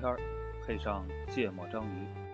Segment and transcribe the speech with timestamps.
[0.00, 0.18] 片儿，
[0.66, 2.29] 配上芥末章鱼。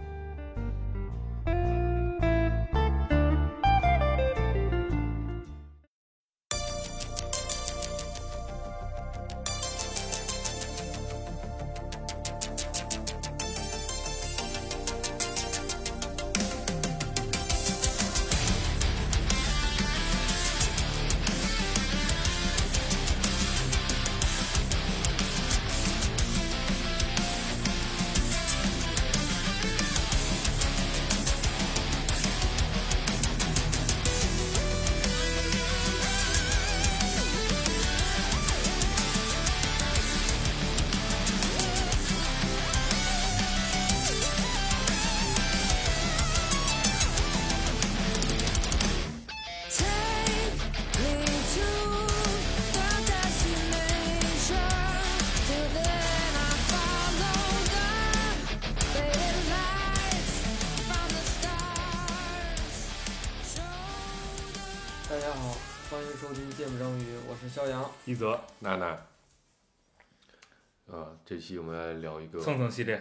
[72.40, 72.94] 蹭蹭系列，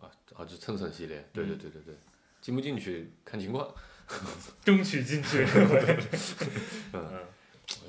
[0.00, 1.94] 啊啊，就蹭蹭系列，对对对对对，
[2.40, 3.68] 进不进去看情况。
[4.64, 5.46] 争取进去。
[6.92, 7.24] 嗯，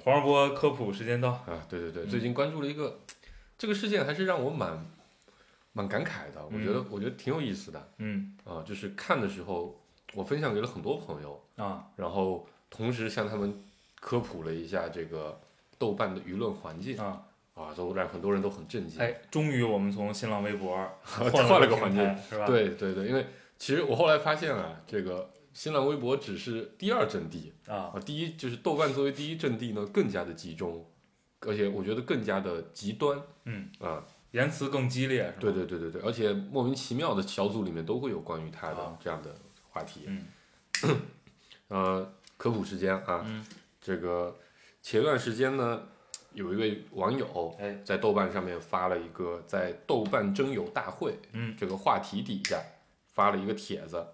[0.04, 1.32] 黄世波科普时间到。
[1.32, 3.00] 啊，对对对，最近关注了一个
[3.58, 4.86] 这个事件，还是让我蛮
[5.74, 6.46] 蛮感慨的。
[6.46, 7.92] 我觉得我觉得挺有意思的。
[7.98, 8.38] 嗯。
[8.46, 9.82] 啊，就是看的时候，
[10.14, 13.62] 我分享给了很多朋友，啊，然后同时向他们
[14.00, 15.42] 科普了一下这个
[15.78, 16.98] 豆瓣的舆论环境。
[16.98, 19.00] 啊啊，都让很多人都很震惊。
[19.00, 23.26] 哎，终于我们从新浪微博换 换了个环境，是吧？，对对对，因为
[23.58, 30.86] 其实我后来发现啊，这个新浪微博只是第二阵地啊，啊，第一就是豆瓣作为第一阵地呢，更加的集中，
[31.42, 39.34] 而且我觉得更加的极端嗯，啊，言辞更激烈，对对对对对，而且莫名其妙的小组里面都会有关于他的啊这样的
[39.70, 40.02] 话题。
[40.08, 40.26] 嗯
[41.70, 43.46] 呃，科普时间啊，嗯
[43.80, 44.36] 这个
[44.82, 45.84] 前段时间呢，
[46.34, 47.78] 有一位网友哎。
[47.84, 51.56] 在豆瓣上面发了一个在豆瓣征友大会嗯。
[51.58, 52.62] 这个话题底下
[53.08, 54.06] 发了一个帖子，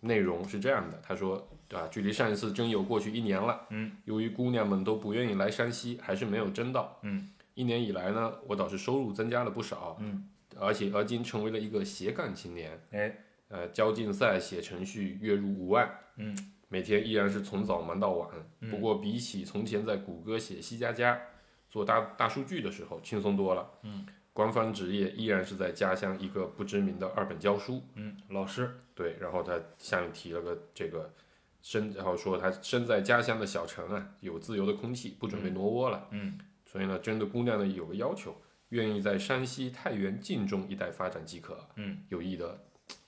[0.00, 10.28] 内容是这样的，他说啊，距离上一次征友过去一年了，嗯，由于姑娘们都不愿意来山西，还是没有征到，嗯，一年以来呢，我倒是收入增加了不少，嗯，
[10.58, 13.14] 而且而今成为了一个斜杠青年，哎，
[13.48, 16.36] 呃，交竞赛、写程序，月入五万，嗯，
[16.68, 18.28] 每天依然是从早忙到晚，
[18.60, 18.70] 嗯。
[18.70, 21.20] 不过比起从前在谷歌写 C 加加
[21.68, 31.12] 做大大数据的时候轻松多了，嗯，官方职业依然是在家乡一个不知名的二本教书，嗯，老师，对，然后他下面提了个这个
[31.60, 36.38] 身，然后说他身在家乡的小城啊，有自由的空气，不准备挪窝了，嗯。
[36.64, 38.36] 所以呢，征的姑娘呢有个要求，
[38.68, 42.04] 愿意在山西太原晋中一带发展即可，嗯。
[42.10, 42.58] 有意的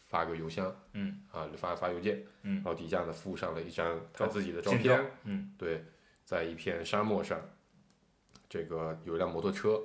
[0.06, 1.20] 发个邮箱，嗯。
[1.30, 2.54] 啊，发发邮件，嗯。
[2.56, 5.52] 然后底下呢附上了一张他自己的照片，嗯。
[5.58, 5.84] 对，
[6.24, 7.38] 在一片沙漠上，
[8.50, 9.80] 这个有一辆摩托车，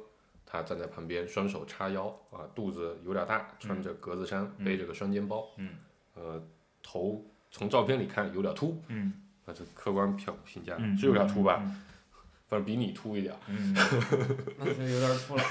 [0.46, 5.76] 他站在旁边，双手叉腰啊，肚子有点大，穿着格子衫，背着个双肩包，嗯。
[6.16, 6.42] 呃，
[6.82, 9.14] 头从照片里看有点秃，嗯。
[9.46, 11.82] 啊，这客观评评价嗯，是有点秃吧，嗯
[12.50, 13.74] 反正比你秃一点，嗯，
[14.58, 15.44] 那就有点秃了。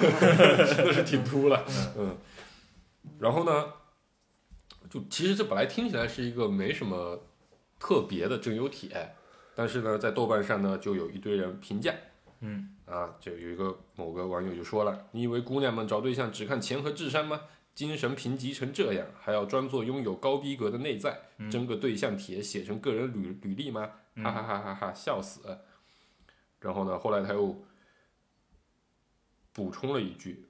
[0.74, 1.64] 真的是挺秃了，
[1.96, 2.16] 嗯，
[3.20, 3.72] 然后呢，
[4.90, 7.22] 就其实这本来听起来是一个没什么
[7.78, 9.14] 特别的征友帖，
[9.54, 11.94] 但是呢，在豆瓣上呢，就有一堆人评价。
[12.44, 17.40] 嗯啊，就有一个某个网友就说了：“你以为姑娘们找对象只看钱和智商吗？
[17.74, 23.90] 精神贫瘠成这样，还要装作拥有高逼格的内在，嗯征个对象帖写成个人履履历吗？
[24.16, 25.40] 哈哈哈哈哈，笑死！”
[26.60, 27.64] 然后呢，后来他又
[29.52, 30.46] 补充了一句：“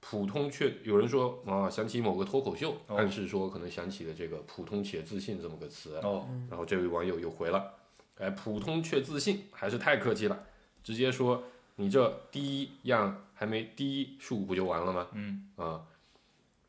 [0.00, 5.96] 普通却有人说啊，想起某个脱口秀，哦暗示说可能想起了这个普通且自信这么个词。
[5.96, 7.74] 哦，然后这位网友又回了，
[8.18, 10.46] 哎，普通却自信，还是太客气了，
[10.86, 11.42] 直接说
[11.74, 15.08] 你这第一样还没第一数不就完了吗？
[15.14, 15.82] 嗯，啊，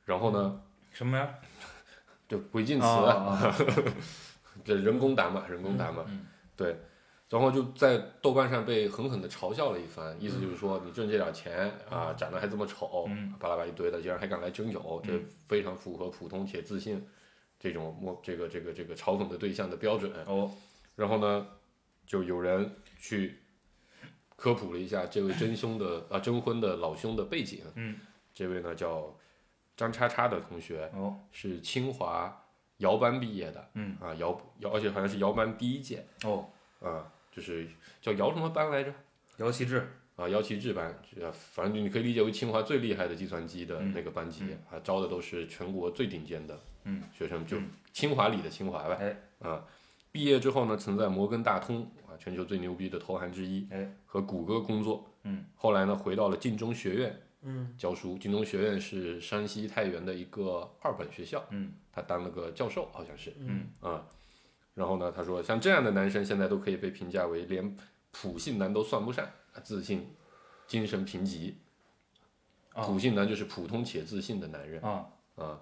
[0.06, 0.60] 然后呢，
[0.92, 1.36] 什么呀？
[2.28, 3.56] 就违禁词，啊，
[4.66, 6.26] 这人工打码，人工打码，嗯
[6.56, 6.76] 对，
[7.30, 15.14] 然后就在豆瓣上被狠狠的嘲笑了一番，意思就是说你挣这点钱啊，长得还这么丑，嗯巴拉巴拉一堆的，竟然还敢来征友，这
[15.46, 17.08] 非常符合普通且自信
[17.60, 20.12] 这种莫这个这个这个嘲讽的对象的标准。
[20.26, 20.50] 哦，
[20.96, 21.48] 然后呢，
[22.08, 23.38] 就有人去
[24.38, 27.64] 科普了一下这位真凶的啊征婚的老兄的背景。
[27.76, 28.00] 嗯，
[28.34, 29.14] 这位呢叫
[29.76, 32.46] 张叉叉的同学，哦，是清华
[32.78, 33.70] 姚班毕业的。
[33.74, 36.06] 嗯，啊姚姚，而且好像是姚班第一届。
[36.24, 36.48] 哦，
[36.80, 37.68] 啊，就是
[38.00, 38.94] 叫姚什么班来着？
[39.38, 43.92] 姚奇志，啊，幺七制班，呃，反正你可以理解为清华最厉害的计算机的嗯。
[43.94, 44.60] 那个班级，嗯。
[44.72, 47.04] 啊，招的都是全国最顶尖的嗯。
[47.12, 47.70] 学生，就嗯。
[47.92, 48.96] 清华里的清华呗。
[49.42, 49.50] 哎。
[49.50, 49.66] 啊，
[50.12, 55.06] 毕业之后呢，曾在摩根大通啊，全球最牛逼的投行之一，哎和谷歌工作。
[55.24, 58.18] 嗯，后来呢，回到了晋中学院嗯教书。
[58.18, 63.34] 晋中学院是山西太原的一个二本学校，嗯他当了个教授，好像是。
[63.40, 64.08] 嗯啊，
[64.74, 67.76] 然后呢，他说像这样的男生现在都可以被评价为连
[68.12, 70.08] 普信男都算不上，啊自信、
[70.68, 71.54] 精神贫瘠。
[72.74, 75.62] 啊普信男就是普通且自信的男人啊，啊。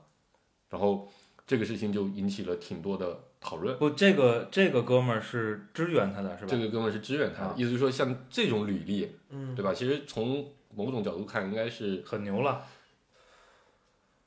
[0.69, 1.07] 然后
[1.47, 3.77] 这个事情就引起了挺多的讨论。
[3.77, 6.47] 不，这个这个哥们儿是支援他的是吧？
[6.49, 9.71] 这个哥们儿是支援他的，啊意思就是说像这种履历，嗯对吧？
[9.71, 12.63] 其实从某种角度看，应该是很牛了。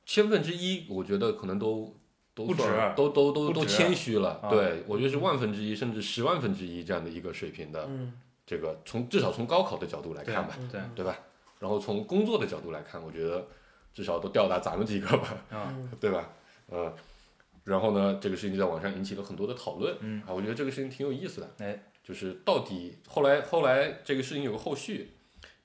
[0.05, 1.93] 千分之一，我觉得可能都
[2.33, 2.63] 都不止
[2.95, 4.39] 都都都都谦虚了。
[4.41, 7.85] 啊对我觉得是万分之一，甚至十万分之一这样的一个水平的。
[7.89, 8.13] 嗯
[8.45, 11.15] 这个从至少从高考的角度来看吧，对对吧？
[11.59, 13.45] 然后从工作的角度来看，我觉得
[13.93, 15.37] 至少都吊打咱们几个吧，
[15.99, 16.27] 对吧？
[16.67, 16.91] 呃，
[17.69, 19.95] 然后呢，这个事情就在网上引起了很多的讨论。
[19.99, 21.49] 嗯啊，我觉得这个事情挺有意思的。
[21.59, 25.11] 哎，就是到底后来后来这个事情有个后续，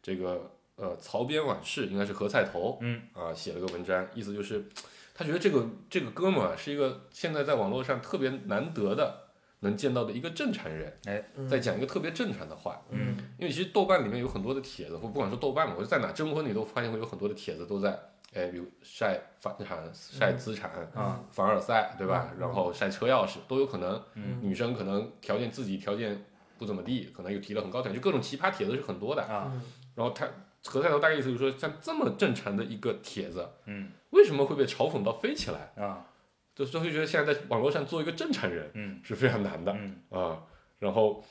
[0.02, 4.66] 这个呃曹编晚事应该是何菜头，嗯啊写了个文章，意思就是
[5.14, 9.28] 他觉得这个这个哥们儿啊是一个现在在网络上特别难得的
[9.60, 10.92] 能见到的一个正常人，
[11.36, 12.82] 嗯在讲一个特别正常的话。
[12.90, 17.98] 嗯因为其实豆瓣里面有很多的帖子，或不管说豆瓣嘛，我就在哪征婚你都发现会有很多的帖子都在，
[18.34, 22.28] 哎，比如晒房产、晒资产、啊凡尔赛，对吧？
[22.32, 24.02] 嗯然后晒车钥匙都有可能。
[24.14, 26.24] 嗯女生可能条件自己条件
[26.58, 29.22] 不怎么地，可能又提了很高条件，就各种奇葩帖子是很多的。
[29.22, 29.62] 啊嗯
[29.94, 30.26] 然后他
[30.64, 35.72] 何菜头大概意思就是说，像这么正常的一个帖子，嗯为什么会被嘲讽到飞起来？
[35.82, 36.06] 啊
[36.54, 40.42] 就就会觉得现在在网络上做一个正常人嗯是非常难的嗯啊。
[40.78, 41.22] 然后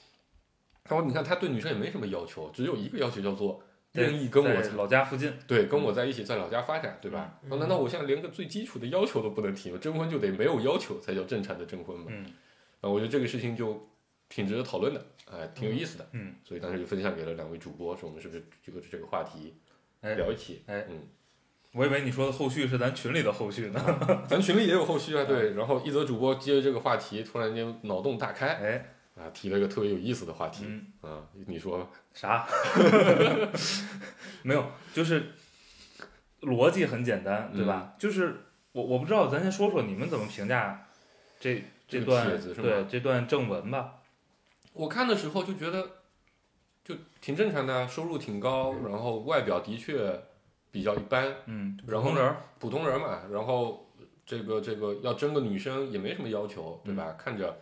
[0.83, 3.61] 他说，你看他对女生也没什么要求，只有一个要求叫做
[3.94, 5.31] 愿意跟我老家附近。
[5.48, 7.40] 对，跟我在一起，在老家发展，对吧？
[7.50, 9.78] 嗯难道我现在连个最基础的要求都不能提吗？
[9.80, 12.06] 征婚就得没有要求才叫正常的征婚吗？
[12.10, 12.25] 嗯
[12.81, 13.88] 啊，我觉得这个事情就
[14.30, 16.07] 挺值得讨论的，哎、挺有意思的。
[16.12, 19.54] 嗯，所以当时就分享给了两位主播，说我们是不是这个这个话题
[20.01, 20.63] 哎聊一起？
[20.66, 21.00] 哎嗯，
[21.74, 24.00] 我以为你说的后续是咱群里的后续呢。
[24.28, 25.54] 咱群里也有后续啊， 对。
[25.54, 32.48] 然后一则主播接着这个话题，突然间脑洞大开哎，啊，提了一个特别有意思的话题嗯，啊，你说啥？
[34.42, 35.31] 没有，就是
[36.42, 37.94] 逻辑很简单，对吧？
[38.00, 40.88] 就是我我不知道，咱先说说你们怎么评价
[41.39, 44.00] 这这段帖子是吗对这段正文吧。
[44.74, 45.88] 我看的时候就觉得
[46.83, 50.19] 就挺正常的啊，收入挺高，然后外表的确
[50.71, 53.94] 比较一般，嗯，然后普通人普通人嘛，然后
[54.25, 57.13] 这个这个要争个女生也没什么要求，对吧？
[57.18, 57.56] 看着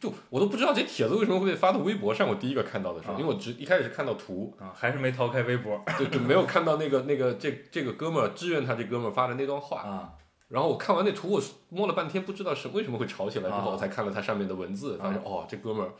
[0.00, 3.16] 就就我都不知道这帖子为什么会被发到微博上，我第一个看到的时候，啊。
[3.18, 9.82] 因为我只一开始是看到图，啊，还是没逃开微博就就没有看到那个那个这这个哥们儿支援他这哥们儿发的那段话。
[9.82, 10.12] 啊。
[10.48, 15.22] 然后我看完那图，我摸了半天，不知道是为什么会吵起来，之后啊我才看了他上面的文字，发现啊。
[15.24, 15.92] 哦，这哥们儿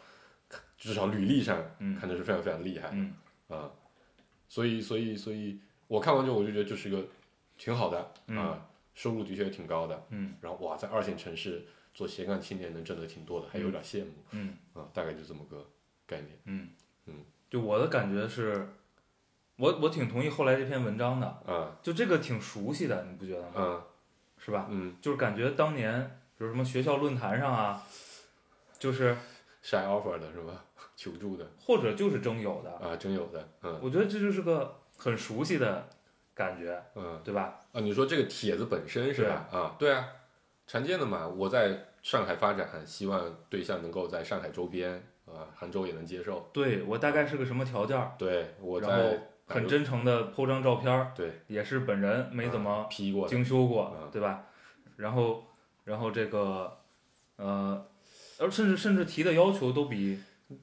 [0.77, 1.99] 至少履历上嗯。
[1.99, 3.15] 看着是非常非常厉害嗯。
[3.49, 3.71] 啊，
[4.49, 5.59] 所以所以所以
[5.89, 7.03] 我看完之后我就觉得这是个
[7.57, 8.37] 挺好的嗯。
[8.37, 8.59] 啊，
[8.95, 10.35] 收入的确也挺高的，嗯。
[10.43, 15.67] 然后哇，在二线城市做斜杠青年能挣得挺多的，还有点羡慕嗯啊，大概就这么个
[16.07, 16.39] 概念。
[16.45, 16.69] 嗯
[17.07, 17.15] 嗯，
[17.51, 18.67] 就我的感觉是，
[19.57, 23.53] 我我挺同意后来这篇文章的，啊就这个挺熟悉的，你不觉得吗？
[23.57, 23.83] 嗯
[24.39, 24.67] 是吧？
[24.71, 27.83] 嗯，就是感觉当年，比如什么学校论坛上啊，
[28.79, 29.17] 就是
[29.61, 30.65] 晒 offer 的是吧？
[30.97, 35.89] 求助的或者就是征友的，啊，征友的，嗯我觉得这就是个很熟悉的
[36.35, 37.61] 感觉，嗯对吧？
[37.73, 39.49] 啊，你说这个帖子本身是吧？
[39.53, 40.09] 啊，对啊，
[40.73, 41.29] 常见的嘛。
[41.29, 44.91] 我在上海发展，希望对象能够在上海周边
[45.27, 46.49] 啊，杭州也能接受。
[46.51, 54.47] 对我大概是个什么条件，对，我然后在很真诚的 po 张照片，对，也是本人没怎么 P 过，精修过嗯，对吧？
[54.97, 55.45] 然后，
[55.85, 56.79] 然后这个，
[57.37, 57.87] 呃，
[58.39, 60.19] 而甚至甚至提的要求都比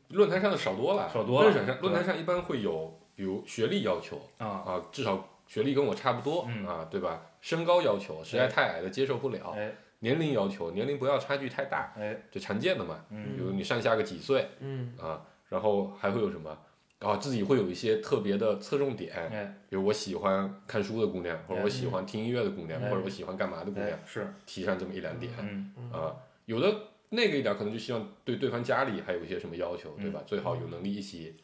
[0.07, 7.21] 论坛上的少多了，少多了论坛上论坛上一般会有，比如学历要求啊，啊，至少学历跟我差不多、嗯啊，对吧？
[7.41, 9.55] 身高要求，实在太矮的接受不了。
[10.01, 13.03] 哎年龄要求，年龄不要差距太大，哎，这常见的嘛。
[13.09, 13.35] 嗯。
[13.35, 14.93] 比如你上下个几岁嗯。
[14.97, 16.57] 啊，然后还会有什么？
[16.99, 19.55] 啊，自己会有一些特别的侧重点，哎。
[19.69, 21.63] 比如我喜欢看书的姑娘，或者哎。
[21.63, 22.89] 我喜欢听音乐的姑娘，哎。
[22.89, 25.73] 或者我喜欢干嘛的姑娘哎，是，提上这么一两点嗯。
[25.77, 25.91] 嗯。
[25.91, 26.15] 啊。
[26.45, 26.73] 有的
[27.09, 30.21] 那个一点可能就希望对对方家里还有一些什么要求，嗯对吧？
[30.25, 31.35] 最好有能力一起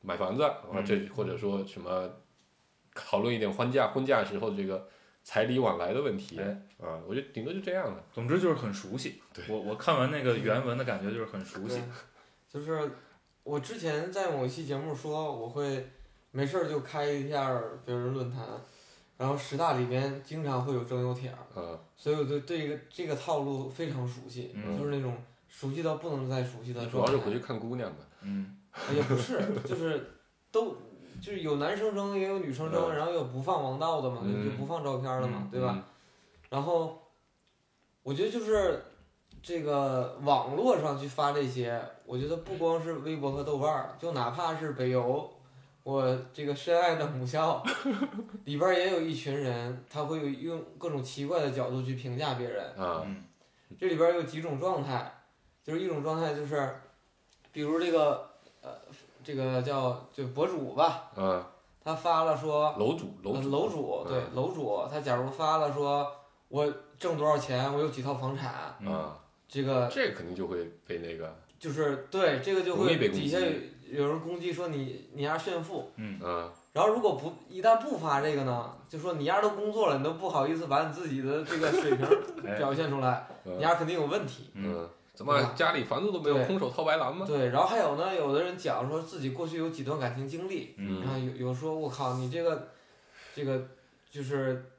[0.00, 2.10] 买房子，啊，这或者说什么
[2.94, 4.88] 讨论一点婚嫁婚嫁时候这个
[5.22, 6.46] 彩礼往来的问题哎
[6.80, 7.00] 啊。
[7.06, 8.04] 我觉得顶多就这样了。
[8.12, 9.20] 总之就是很熟悉。
[9.32, 11.80] 对我我看完那个原文的感觉就是很熟悉。
[12.48, 12.90] 就是
[13.42, 15.88] 我之前在某一期节目说我会
[16.30, 18.46] 没事儿就开一下儿别人论坛，
[19.16, 25.16] 然后十大里边经常会有征友帖儿，嗯所以我对对这个这个套路非常熟悉，嗯就是那种
[25.48, 27.12] 熟悉到不能再熟悉的主状态。
[27.12, 27.98] 要是回去看姑娘吧。
[28.22, 28.56] 嗯
[28.94, 30.12] 也不是，就是
[30.50, 30.76] 都
[31.20, 32.96] 就是有男生争也有女生征，嗯。
[32.96, 34.44] 然后有不放王道的嘛，嗯。
[34.44, 35.50] 就不放照片的嘛，嗯。
[35.50, 35.84] 对吧？
[36.48, 37.02] 然后
[38.02, 38.82] 我觉得就是
[39.42, 45.30] 这个网络上去发这些，我觉得不光是微博和豆瓣儿，就哪怕是北邮，
[45.82, 47.62] 我这个深爱的母校
[48.44, 52.64] 里边儿也有一群人，他会有用各种奇怪的角度去评价别人。
[53.78, 55.12] 这里边儿有几种状态，
[55.64, 56.76] 就是一种状态就是，
[57.50, 58.31] 比如这个呃，
[59.24, 61.44] 这个叫就博主吧，嗯，
[61.84, 66.06] 他发了说，楼主楼主呃楼主对嗯楼主，他假如发了说
[66.48, 66.66] 我
[66.98, 68.74] 挣多少钱，我有几套房产，
[69.48, 76.18] 这个这肯定就会被那个就是对这个就会底下有有人攻击说你你丫炫富，嗯。
[76.22, 82.06] 嗯然后如果不一旦不发这个呢，就说你丫都工作了，你都不好意思把你自己的这个水平
[82.46, 84.50] 哎 表现出来，嗯你丫肯定有问题。
[84.54, 84.74] 嗯。
[84.78, 87.26] 嗯，怎么家里房子都没有，空手套白狼吗？
[87.26, 92.68] 对，然后还有呢，有的人讲说自己过去有几段感情经历，嗯然后有有说我靠你这个
[93.34, 93.62] 这个
[94.10, 94.70] 就是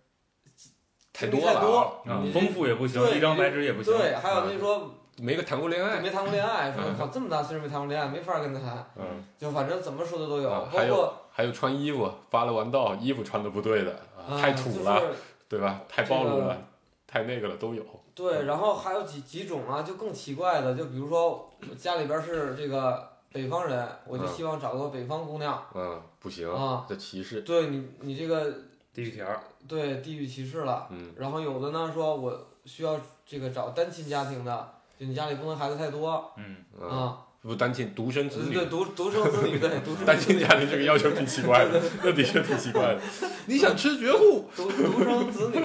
[1.13, 2.01] 太多了
[2.33, 3.95] 丰富也不行，对一张白纸也不行。
[3.95, 5.99] 对，还有啊那说没个谈过恋爱。
[5.99, 13.99] 没谈过恋爱，说嗯靠这么大岁数没谈过恋爱，没法跟他谈，嗯，就反正怎么说的都有，啊还有包括还有穿衣服发了完道，衣服穿的不对的，
[14.39, 15.13] 太土了，就是
[15.47, 15.81] 对吧？
[15.87, 16.57] 太暴露这个了，
[17.05, 17.83] 太那个了，都有。
[18.15, 27.41] 对，然后还有几几种啊，就更奇怪的，就比如说我家里边是这个北方人，我就嗯希望找个北方姑娘，嗯，不行啊，这歧视。
[27.41, 28.45] 对你你这个
[28.93, 30.87] 地域条儿，对地域歧视了。
[30.91, 43.01] 嗯然后有的呢说我需要这个找单亲家庭的，就你家里不能孩子太多嗯嗯，啊，不单亲独生子女对，独独生子女，对独 生单亲家庭这个要求挺奇怪的， 那的确挺奇怪的。
[43.47, 44.45] 你想吃绝户？
[44.55, 45.59] 独独生子女，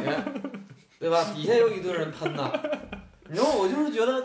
[0.99, 1.25] 对吧？
[1.35, 2.51] 底下有一堆人喷呐。
[3.29, 4.25] 你知道我就是觉得，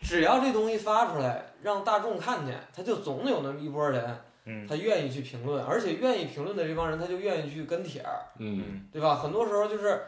[0.00, 9.14] 只要这东西发出来，让大众看见，他就总有那么一波人，嗯他愿意去评论，而且愿意评论的这帮人，他就愿意去跟帖儿，嗯，嗯对吧？
[9.14, 10.06] 很多时候就是。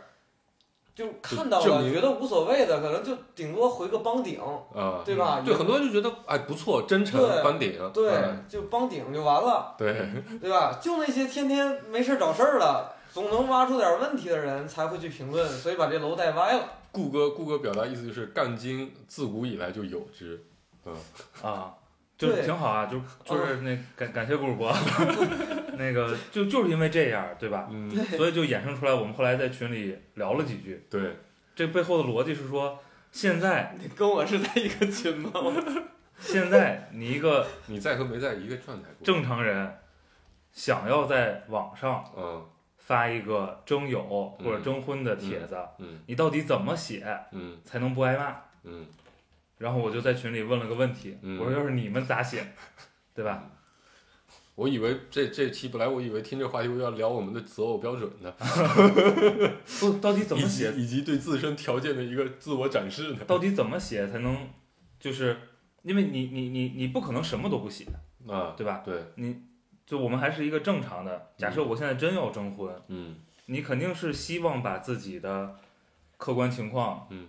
[0.97, 4.41] 就看到了，觉得无所谓的，可能就顶多回个帮顶，
[4.75, 5.43] 啊，对吧？
[5.45, 7.91] 对，很多人就觉得哎不错，真诚对班顶。
[7.93, 9.75] 对嗯，就帮顶就完了。
[9.77, 9.95] 对，
[10.41, 10.79] 对吧？
[10.81, 16.69] 就那些天天没事儿找事儿的，总能挖出点问题的人才会去评论，所以把这楼带歪了。
[16.93, 20.39] 顾哥，顾哥表达意思就是杠精自古以来就有之。
[20.85, 20.95] 嗯
[21.41, 21.73] 啊，
[22.19, 24.71] 就是挺好啊，就就是那感感谢顾主播，
[25.79, 27.67] 那个就就是因为这样，对吧？
[27.71, 30.85] 嗯，所以就衍生出来，我们后来在群里聊了几句。
[30.91, 31.17] 对，
[31.55, 32.79] 这背后的逻辑是说，
[33.11, 35.31] 现在你跟我是在一个群吗？
[36.21, 38.91] 现在你一个你在和没在一个状态。
[39.03, 39.79] 正常人，
[40.53, 42.47] 想要在网上嗯
[42.87, 44.01] 发一个征友
[44.39, 48.37] 或者嗯征婚的帖子，嗯你到底怎么写嗯才能不挨骂？
[48.63, 48.87] 嗯
[49.59, 52.47] 然后我就在群里问了个问题，嗯我说要是你们咋写，
[53.13, 53.51] 对吧？
[54.55, 58.33] 我以为这这期本来我以为听这话题我要聊我们的择偶标准呢，
[59.81, 60.73] 不，到底怎么写？
[60.75, 63.19] 以及对自身条件的一个自我展示呢。
[63.27, 64.49] 到底怎么写才能，
[65.01, 65.37] 就是
[65.83, 67.85] 因为你你你你不可能什么都不写，
[68.29, 68.83] 啊，对吧？
[68.85, 68.95] 对，
[69.87, 71.31] 就我们还是一个正常的。
[71.37, 73.17] 假设我现在真要征婚，嗯。
[73.47, 75.57] 你肯定是希望把自己的
[76.17, 77.29] 客观情况嗯。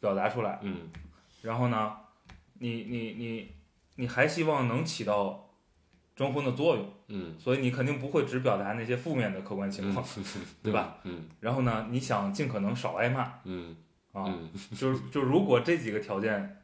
[0.00, 0.90] 表达出来，嗯。
[1.42, 1.94] 然后呢，
[2.58, 3.52] 你你你
[3.96, 5.50] 你还希望能起到
[6.16, 10.04] 征婚的作用，嗯，所以你肯定不会只表达那些负面的客观情况，
[10.62, 10.98] 对吧？
[11.04, 11.28] 嗯。
[11.40, 13.34] 然后呢，你想尽可能少挨骂。
[13.44, 13.76] 嗯。
[14.12, 14.50] 啊，嗯。
[14.74, 16.62] 就是就如果这几个条件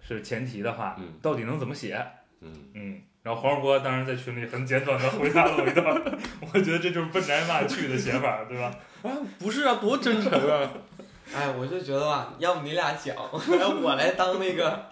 [0.00, 1.14] 是前提的话，嗯。
[1.22, 2.06] 到底能怎么写？
[2.40, 2.70] 嗯。
[2.74, 6.02] 嗯，然后黄世波当时在群里很简短的回答了我一段，
[6.52, 8.74] 我觉得这就是奔着挨骂去的写法，对吧？
[9.02, 10.70] 啊，不是啊，多真诚啊！
[11.34, 13.14] 哎，我就觉得吧，要不你俩讲，
[13.58, 14.86] 让我来当那个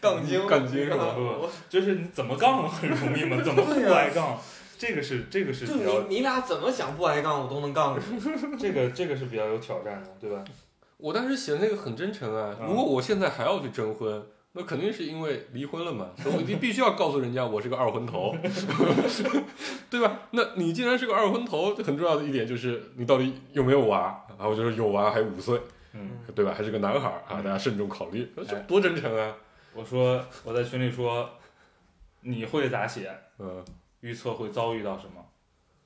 [0.00, 4.38] 杠精，杠精是吧我就是你怎么杠很容易嘛，怎么不挨杠？
[4.78, 8.56] 这个是这个是就比较你你俩怎么想不挨杠，我都能杠你。
[8.58, 10.44] 这个这个是比较有挑战的，对吧？
[10.96, 14.22] 我当时写那个很真诚啊，嗯如果我现在还要去征婚，
[14.56, 18.32] 那肯定是因为离婚了嘛，所以我必必须要告诉人家我是个二婚头，
[19.90, 20.20] 对吧？
[20.30, 24.24] 那你既然是个二婚头，很重要的一点就是你到底有没有娃？
[24.38, 25.60] 然后就是有娃，还五岁，
[25.92, 26.54] 嗯，对吧？
[26.56, 29.34] 还是个男孩儿啊，嗯大家慎重考虑，这哎多真诚啊！
[29.74, 31.28] 我说我在群里说
[32.20, 33.12] 你会咋写？
[33.40, 33.64] 嗯，
[34.02, 35.20] 预测会遭遇到什么？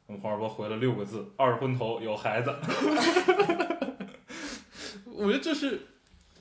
[0.09, 2.55] 我们黄二波回了六个字：二婚头有孩子。
[5.07, 5.87] 我觉得这是。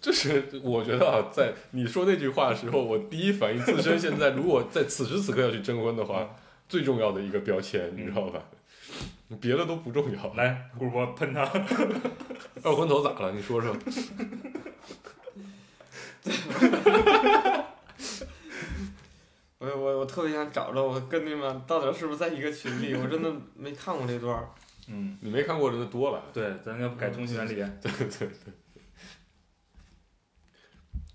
[0.08, 6.34] 这是我觉得啊，在你说那句话的时候，我第一反应自身现在如果在此时此刻要去征婚的话，
[6.70, 8.42] 最重要的一个标签，你知道吧？
[9.42, 10.34] 别的都不重要。
[10.36, 11.44] 来，顾主播喷他。
[12.64, 13.34] 二婚头咋了？
[13.34, 13.76] 你说说。
[19.60, 24.42] 我我我特别想找着我跟你们到底是不是在一个群里，我真的没看过这段。
[24.88, 26.24] 嗯，你没看过的那多了。
[26.32, 27.56] 对，咱要改通信原理。
[27.82, 28.30] 对对对。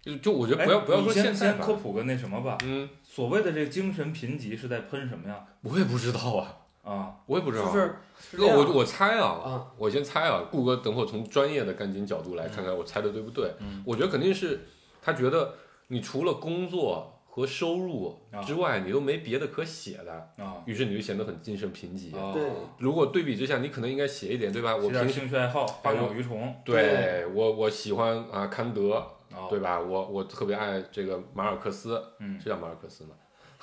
[0.03, 2.59] 就就我觉得哎不要不要说先现在吧先科普个那什么吧。
[2.65, 5.45] 嗯，所谓的这个精神贫瘠是在喷什么呀？
[5.63, 7.67] 我也不知道啊，啊，我也不知道。
[7.67, 13.53] 就是是这样我我猜啊，啊，我先猜啊，顾哥等会儿从专业的干警角度来看看我猜的对不对。
[13.61, 14.61] 嗯我觉得肯定是
[15.01, 15.55] 他觉得
[15.89, 20.13] 你除了工作和收入啊之外，你都没别的可写的，
[20.45, 22.15] 啊，于是你就显得很精神贫瘠。
[22.17, 22.43] 哦对
[22.79, 24.75] 如果对比之下，你可能应该写一点，对吧？
[24.75, 26.53] 我点平时兴趣爱好，花鸟鱼虫。
[26.65, 29.03] 对我我喜欢啊康德，
[29.35, 29.81] 哦，对吧？
[29.81, 33.11] 我我特别爱这个马尔克斯，嗯，是叫马尔克斯吗？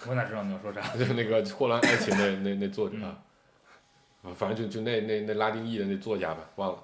[0.07, 0.81] 我哪知道你要说啥？
[0.95, 3.17] 就是那个《霍乱爱情》那那那作者嗯啊，
[4.23, 6.83] 啊反正就就那那那拉丁裔的那作家吧，忘了。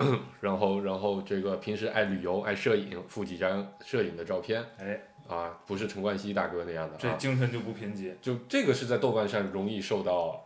[0.40, 4.98] 然后然后这个平时爱旅游爱摄影，附几张摄影的照片哎，
[5.28, 8.14] 啊，不是陈冠希大哥那样的这啊，精神就不贫瘠。
[8.22, 10.42] 就这个是在豆瓣上容易受到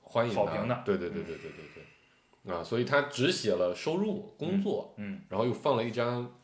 [0.00, 1.64] 欢迎好评的对对对对对对
[2.44, 6.34] 对，啊，所以他只写了收入工作，嗯然后又放了一张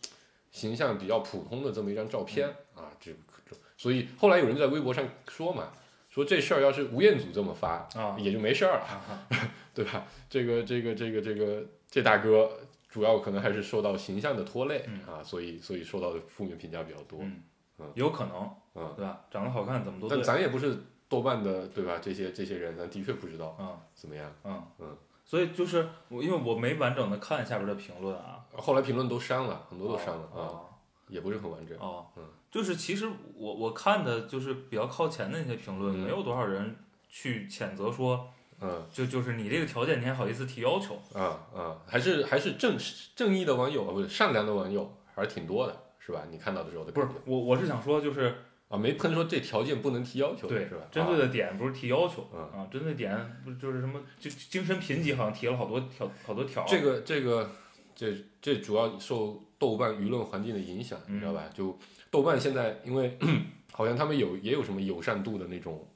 [0.55, 3.11] 形象比较普通的这么一张照片、嗯啊，这
[3.45, 5.73] 这，所以后来有人在微博上说嘛，
[6.09, 9.29] 说这事儿要是吴彦祖这么发，啊也就没事儿了，啊
[9.75, 10.07] 对吧？
[10.31, 12.49] 这个这个这个这个这大哥
[12.89, 17.19] 主要可能还是受到形象的拖累、嗯啊，所以所以受到的负面评价比较多。
[17.21, 17.43] 嗯
[17.81, 19.25] 嗯，有可能，嗯对吧？
[19.33, 20.23] 长得好看怎么都但。
[20.23, 21.99] 咱也不是豆瓣的，对吧？
[22.01, 24.33] 这些这些人，咱的确不知道嗯怎么样。
[24.45, 30.65] 嗯嗯，所以就是我，因为我没完整的看下边的评论啊，后来评论都删了，很多都删了、啊，哦。
[31.09, 31.77] 也不是很完整。
[31.79, 32.23] 哦，嗯。
[32.51, 36.05] 就是其实我我看的就是比较靠前的那些评论，嗯。
[36.05, 36.75] 没有多少人
[37.09, 38.27] 去谴责说，
[38.61, 38.87] 嗯。
[38.91, 42.77] 就就是你这个条件你还好意思提要求，啊啊，还是还是正
[43.15, 46.23] 正义的网友，啊不是善良的网友，还是挺多的，是吧？
[46.31, 48.35] 你看到的时候的不是我我是想说就是
[48.75, 50.83] 啊，没喷说这条件不能提要求，对是吧？
[50.91, 57.51] 针对啊的点不是提要求嗯啊，针对点不就是什么就精神贫瘠好像提了好多条好多条，这个这个
[57.95, 61.45] 这这主要受豆瓣舆论环境的影响，你知道吧？
[61.55, 61.79] 就
[62.11, 63.17] 豆瓣现在因为
[63.73, 65.87] 好像他们有也有什么友善度的那种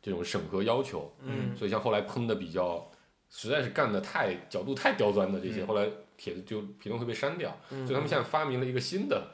[0.00, 2.90] 这种审核要求，嗯所以像后来喷的比较，
[3.30, 9.30] 实在是干的太角度太刁钻的这些，嗯后来帖子就评论会被删掉，嗯，所以他们现在发明了一个新的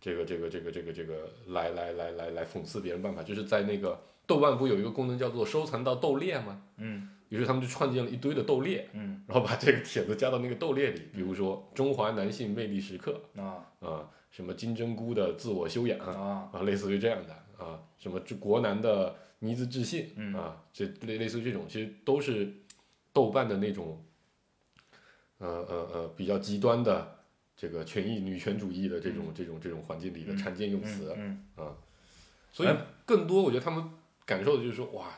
[0.00, 6.62] 这个这个这个这个这个来来来来来讽刺别人办法，就是在那个豆瓣不有一个功能叫做收藏到豆列吗？
[6.78, 7.10] 嗯。
[7.28, 9.22] 于是他们就创建了一堆的豆列，嗯。
[9.28, 13.64] 然后把这个帖子加到那个豆列里，比如说中华男性魅力时刻啊。
[13.80, 20.34] 啊，什么金针菇的自我修养啊啊，类似于这样的啊，什么这国男的迷之自信嗯。
[20.34, 22.52] 啊，这类类似于这种，其实都是
[23.12, 24.02] 豆瓣的那种，
[25.38, 27.19] 呃呃呃比较极端的
[27.60, 30.36] 这个权益女权主义的这种、这种这种环境里的嗯。
[30.38, 31.76] 常见用词，嗯嗯。
[32.50, 32.76] 所以哎。
[33.04, 33.84] 更多我觉得他们
[34.24, 35.08] 感受的就是说，哇，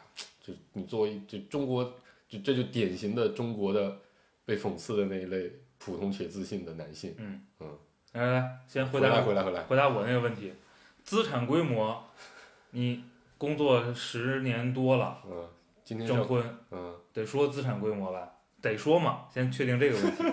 [0.41, 1.85] 就你作为就中国，
[2.29, 3.97] 就这就典型的中国的
[4.45, 7.15] 被讽刺的那一类普通且自信的男性。
[7.19, 7.41] 嗯。
[7.61, 7.79] 嗯。
[8.15, 10.53] 来来来，先回回答来回来回来，回答我那个问题，
[11.05, 12.03] 资产规模，
[12.73, 13.05] 你
[13.39, 15.49] 工作十年多了，嗯，
[15.85, 16.97] 今天征婚嗯。
[17.13, 18.29] 得说资产规模吧？
[18.61, 20.25] 得说嘛，先确定这个问题。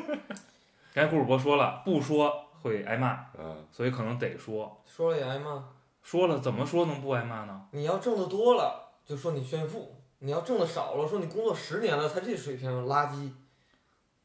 [0.94, 4.84] 刚才顾主播说了，不说会挨骂，嗯所以可能得说。
[4.86, 5.64] 说了也挨骂。
[6.02, 7.68] 说了怎么说能不挨骂呢？
[7.72, 9.80] 你要挣的多了，就说你炫富；
[10.20, 13.32] 你要挣的少了，说你工作十年了才这水平，垃圾。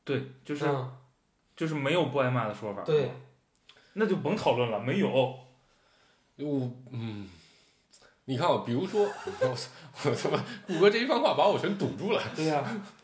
[0.05, 0.97] 对，就是、嗯，
[1.57, 2.83] 就是没有不挨骂的说法。
[2.83, 3.11] 对，
[3.95, 5.09] 那就甭讨论了，没有。
[6.37, 7.29] 我嗯，
[8.25, 9.57] 你看啊，比如说 我
[10.05, 12.23] 我他妈谷歌这一番话把我全堵住了。
[12.35, 12.65] 对呀、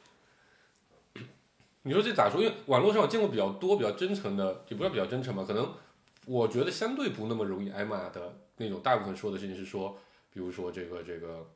[1.82, 2.40] 你说这咋说？
[2.42, 5.72] 因为网络上我见过比较多比较真诚的，也不是比较真诚吧，可能
[6.26, 9.96] 我觉得相对不那么容易挨骂的那种，大部分说的事情是说，
[10.32, 11.46] 比如说这个这个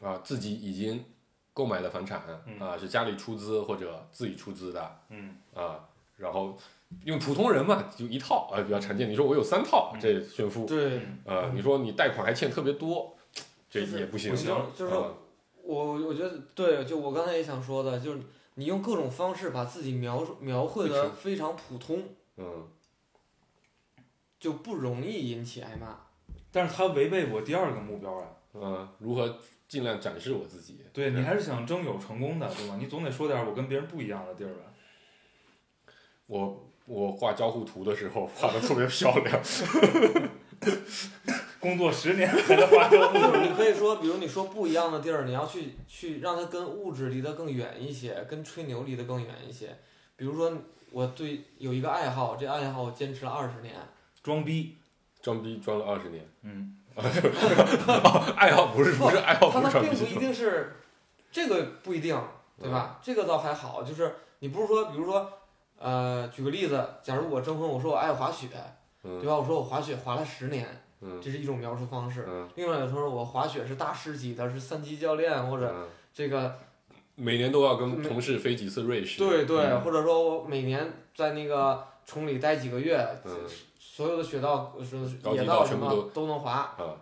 [0.00, 1.04] 啊，自己已经
[1.52, 6.56] 购买了房产嗯啊，是家里出资或者自己出资的嗯啊，然后
[7.04, 9.10] 因为普通人嘛，就一套啊比较常见。
[9.10, 13.16] 你说我有三套，嗯这炫富对，啊，你说你贷款还欠特别多，
[13.68, 14.36] 这也不行不。
[14.36, 15.12] 行就是啊
[15.64, 18.20] 我我觉得对，就我刚才也想说的，就是
[18.56, 22.02] 你用各种方式把自己描述描绘的非常普通，
[22.36, 22.68] 嗯，
[24.40, 26.00] 就不容易引起挨骂。
[26.50, 28.28] 但是他违背我第二个目标啊。
[28.54, 29.38] 嗯，如何
[29.68, 30.80] 尽量展示我自己？
[30.90, 32.76] 对你还是想征友成功的，对吧？
[32.80, 34.62] 你总得说点我跟别人不一样的地儿吧。
[36.26, 39.42] 我我画交互图的时候画的特别漂亮
[41.66, 49.76] 工作十年才能花销就是你可以说，比如你说不一样的地儿，你要去去让它跟物质离得更远一些，跟吹牛离得更远一些。
[50.14, 50.52] 比如说，
[50.92, 53.74] 我对有一个爱好，这爱好我坚持了二十年，
[54.22, 54.76] 装逼，
[55.20, 56.76] 装逼装了二十年，嗯，
[58.36, 60.76] 爱好不是不是爱好它不是装逼它并不一定是
[61.32, 62.16] 这个不一定，
[62.62, 63.00] 对吧？
[63.02, 65.30] 这个倒还好，就是你不是说，比如说，
[65.78, 68.46] 呃，举个例子，假如我征婚，我说我爱滑雪，
[69.02, 69.36] 对嗯吧？
[69.36, 70.66] 我说我滑雪滑了十年，
[71.00, 72.24] 嗯这是一种描述方式。
[72.28, 76.58] 嗯另外有时候我滑雪是大师级的，是三级教练或者嗯，这个
[77.14, 83.32] 每年都要跟同事飞几次瑞士，对对，嗯或者说我每年在那个崇礼待几个月，嗯
[83.78, 84.96] 所有的雪道、是
[85.34, 86.52] 野道什么都都能滑。
[86.52, 86.96] 啊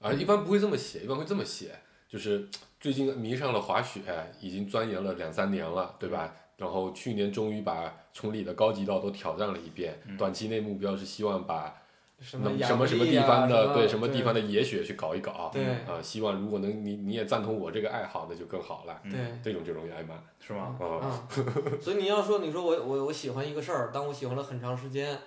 [0.00, 1.74] 啊，一般不会这么写，一般会这么写，
[2.06, 2.46] 就是
[2.78, 4.02] 最近迷上了滑雪，
[4.40, 6.30] 已经钻研了两三年了，对吧？
[6.58, 11.74] 然后去年终于把崇礼的高级道都挑战了一遍，嗯短期内目标是希望把
[12.20, 19.20] 什么那什么什么地方的对什么地方的的野雪去搞一搞，对啊，希望如果能你你也赞同我这个爱好，那就更好了，嗯对。
[19.42, 20.76] 这种就容易挨骂是吗？
[20.80, 21.28] 啊，啊，
[21.80, 25.18] 所以你要说，你说我我我喜欢一个事儿，当我喜欢了很长时间，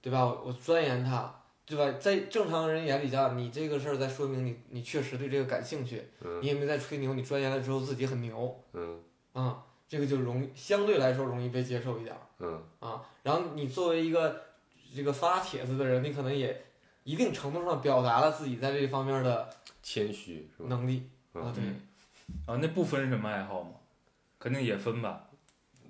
[0.00, 0.24] 对吧？
[0.24, 1.34] 我我钻研它，
[1.66, 1.98] 对吧？
[1.98, 8.98] 在正常人眼里讲，你这个事儿在说明你你确实对这个感兴趣，嗯你也没在吹牛，你钻研了之后自己很牛，嗯
[9.32, 13.02] 啊，这个就容易相对来说容易被接受一点儿嗯啊。
[13.22, 14.40] 然后你作为一个
[14.98, 16.64] 这个发帖子的人，你可能也
[17.04, 19.48] 一定程度上表达了自己在这方面的
[19.80, 20.68] 谦虚是吧？
[20.68, 21.62] 能力啊，对。
[22.46, 23.70] 啊，那不分什么爱好吗？
[24.40, 25.28] 肯定也分吧，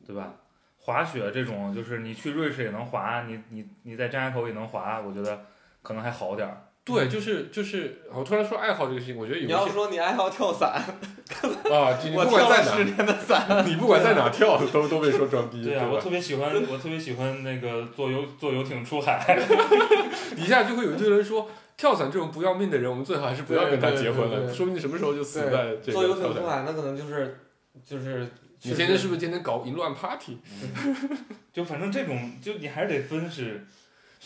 [0.07, 0.35] 对吧？
[0.77, 5.47] 滑雪这种，就是你去瑞士也能滑，你你你在张家口也能滑，我觉得
[5.83, 6.68] 可能还好点儿。
[6.95, 16.03] 对，就是就是，我突然说爱好这个事情，我觉得有你要说你爱好跳伞，啊，你 我不管在哪，十年的伞， 你不管在哪跳，都都被说装逼，对啊，我吧？
[16.03, 19.39] 特别喜欢，我特别喜欢那个坐游坐游艇出海。
[20.35, 26.33] 底下就会有一堆人说，跳伞这种不要命的人，我们最好还是不要跟他结婚了，对对对对说不定什么时候就死在这坐游个跳伞。
[26.35, 27.41] 艇出海，那可能就是
[27.85, 28.27] 就是。
[28.61, 30.37] 你天天是不是天天搞淫乱 party？
[31.53, 33.65] 就反正这种，就你还是得分是。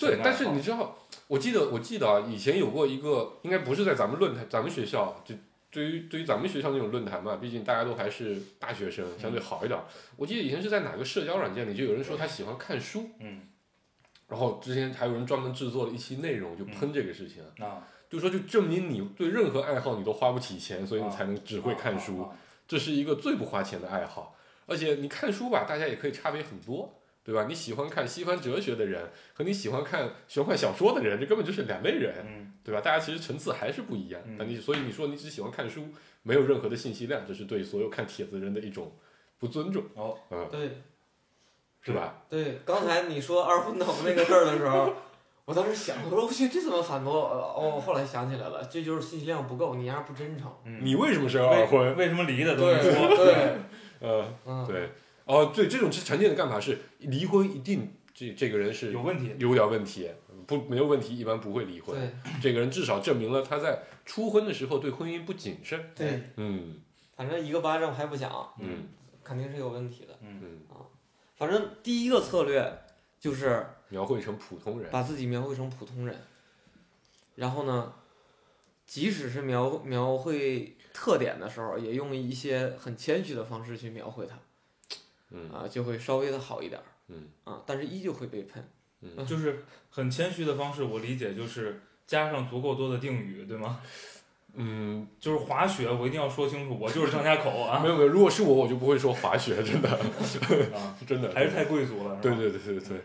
[0.00, 0.96] 对，但是你知道，
[1.28, 5.34] 我记得我记得啊，以前有过一个，应该不是在咱们论坛，咱们学校就。
[5.74, 9.80] 对于对于咱们学校那种论坛嘛，毕竟大家都还是大学生，相对好一点。
[10.18, 13.40] 我记得以前是在哪个社交软件里，就有人说他喜欢看书，嗯。
[14.28, 22.28] 然后之前还有人专门制作了一期内容就喷这个事情，啊，就说就证明你对任何爱好你都花不起钱，所以你才能只会看书。
[22.68, 27.44] 这是一个最不花钱的爱好，而且你看书吧，大家也可以差别很多，对吧？
[27.48, 32.80] 你喜欢看西方哲学的人和你喜欢看玄幻小说的人，这根本就是两类人，嗯对吧？
[32.80, 34.20] 大家其实层次还是不一样。
[34.26, 35.88] 嗯那你所以你说你只喜欢看书，
[36.22, 38.92] 没有任何的信息量，这是对所有看帖子人的一种
[39.38, 40.82] 不尊重，哦，嗯，对
[41.82, 42.22] 是吧？
[42.28, 44.94] 对，刚才你说二婚头那个事儿的时候，
[45.44, 47.12] 我当时想，我说我去，这怎么反驳？
[47.12, 50.48] 哦，后来想起来了，这就是信息量不够，你丫不真诚。
[50.64, 51.80] 嗯，你为什么是二婚？
[51.96, 53.16] 为为什么离的都对没说？
[53.16, 53.34] 对，
[54.00, 54.90] 呃， 嗯，对，
[55.24, 59.34] 哦，对，这种常见的干法是离婚一定这这个人是有问题。
[59.38, 60.10] 有点问题，
[60.46, 61.96] 不没有问题一般不会离婚。
[61.98, 65.90] 对这个人至少证明了他在初婚的时候对婚姻不谨慎。
[65.94, 66.80] 对，嗯
[67.16, 68.88] 反正一个巴掌拍不响，嗯
[69.22, 70.18] 肯定是有问题的。
[70.20, 70.82] 嗯啊，
[71.36, 72.80] 反正第一个策略
[73.20, 74.90] 就是描绘成普通人。
[74.90, 76.16] 把自己描绘成普通人，
[77.36, 77.92] 然后呢，
[78.86, 84.36] 即使是描描绘特点的时候，也用一些很谦虚的方式去描绘它，
[85.32, 86.84] 嗯啊，就会稍微的好一点儿。
[87.08, 88.62] 嗯啊，但是依旧会被喷。
[89.00, 93.80] 嗯就是很谦虚的方式，我理解就是加上足够多的定语，对吗？
[94.54, 99.88] 嗯，就是滑雪，我一定要说清楚，我就是张家口啊没有没有，如果是我，我就不会说滑雪，真的
[100.76, 101.32] 啊， 真的。
[101.34, 103.00] 还是太贵族了，对对对对对。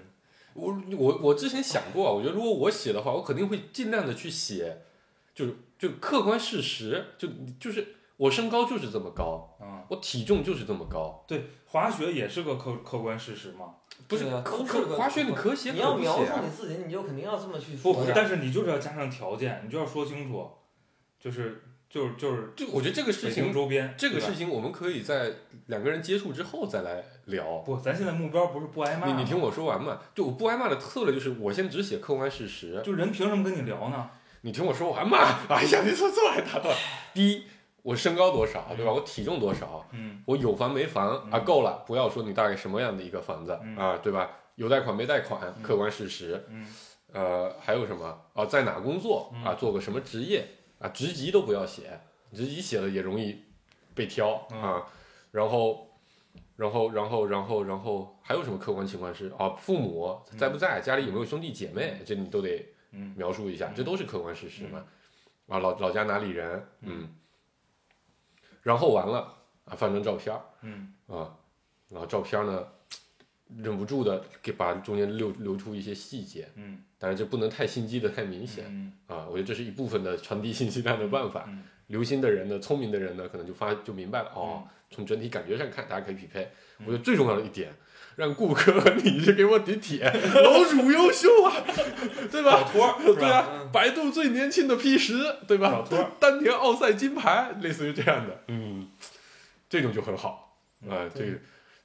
[0.53, 4.81] 我我我之前想过啊，我觉得如果我写的话，我肯定会尽量的去写，
[5.33, 13.75] 就是就客观事实，就就是我身高就是这么高，嗯，我体重就是这么高，对，滑雪也是个客客观事实嘛。
[14.07, 14.63] 不是可
[14.95, 18.11] 滑雪你可写你要描述你自己，你就肯定要这么去不说，不。
[18.13, 20.49] 但是你就是要加上条件，你就要说清楚，
[21.19, 25.31] 就是就是就是就我觉得这个事情，周边这个事情我们可以在
[25.67, 27.57] 两个人接触之后再来聊。
[27.57, 29.99] 不，咱现在目标不是不挨骂，你你听我说完嘛？
[30.15, 32.81] 就我不挨骂的策略就是我先只写客观事实。
[32.83, 34.09] 就人凭什么跟你聊呢？
[34.41, 35.17] 你听我说完嘛？
[35.49, 36.73] 哎呀，你说这还打断。
[37.13, 37.43] 第一，
[37.87, 38.91] 我身高多少，对吧？
[38.91, 39.87] 我体重多少？
[39.93, 41.29] 嗯我有房没房啊？
[41.31, 44.29] 嗯够了，不要说你大概什么样的一个房子嗯啊，对吧？
[44.55, 46.45] 有贷款没贷款，嗯客观事实。
[46.49, 46.67] 嗯
[47.13, 48.45] 呃，还有什么啊？
[48.45, 49.53] 在哪工作嗯啊？
[49.53, 50.45] 做个什么职业
[50.79, 50.89] 啊？
[50.89, 51.97] 职级都不要写，
[52.33, 53.41] 职级写了也容易
[53.95, 54.85] 被挑嗯啊。
[55.31, 55.87] 然后，
[56.57, 59.51] 然后，然后，然后，然后还有什么客观情况是啊？
[59.57, 60.81] 父母在不在？
[60.81, 62.01] 家里有没有兄弟姐妹？
[62.05, 64.83] 这你都得嗯描述一下，嗯这都是客观事实嘛。
[65.47, 67.07] 啊老老家哪里人，嗯，
[68.67, 71.33] 然后完了啊放张照片儿嗯啊，
[71.89, 72.67] 然后照片呢
[73.55, 81.45] 忍不住的给把中间留留出一些细节，嗯但是这不能太心机的太明显嗯啊，我觉得这是一部分的传递信息量的办法。
[81.47, 84.63] 嗯留心的人呢，聪明的人呢，可能就发就明白了哦。
[84.65, 86.49] 嗯从整体感觉上看，大家可以匹配。
[86.79, 87.73] 我觉得最重要的一点，
[88.15, 90.03] 让顾客和你去给我抵帖，
[90.35, 91.53] 楼主优秀啊，
[92.31, 92.51] 对吧？
[92.51, 93.19] 找托儿是吧？
[93.19, 95.89] 对啊，百度最年轻的 P 十，对吧找？
[95.89, 98.89] 托儿丹田奥赛金牌，类似于这样的，嗯，
[99.69, 101.31] 这种就很好嗯啊、这个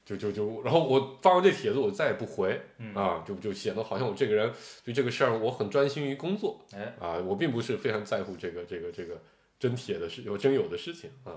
[0.05, 4.53] 就就就，然后我发完这帖子，我再也不回嗯啊，就就显得好像我这个人
[4.85, 9.19] 对这个事儿我很专心于工作哎啊，我并不是非常在乎这个这个这个
[9.59, 11.33] 真帖的事，有真有的事情啊，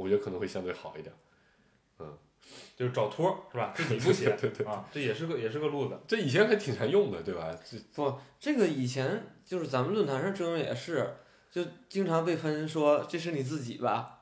[0.00, 1.14] 我觉得可能会相对好一点。
[1.98, 2.16] 嗯
[2.74, 3.72] 就是找托儿是吧？
[3.76, 6.00] 自己不写 对对对啊，这也是个也是个路子。
[6.08, 7.54] 这以前还挺常用的，对吧？
[7.70, 11.16] 这不，这个以前就是咱们论坛上这种也是，
[11.50, 14.19] 就经常被喷说这是你自己吧，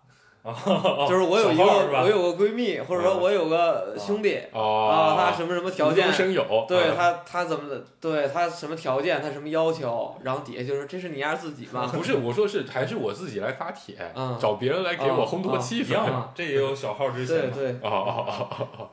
[1.08, 11.86] 就是我有一个我有个闺蜜，或者说啊我有个兄弟哦啊，他什么什么条件，生有，啊对他他怎么的，对他什么条件，他什么要求，然后底下就是这是你丫自己吗？
[11.92, 15.96] 不是，我说是还是我自己来发帖，嗯找别人来给我烘托啊气氛。
[16.34, 17.52] 这也有小号之前嘛。
[17.54, 18.90] 对 对哦哦哦哦哦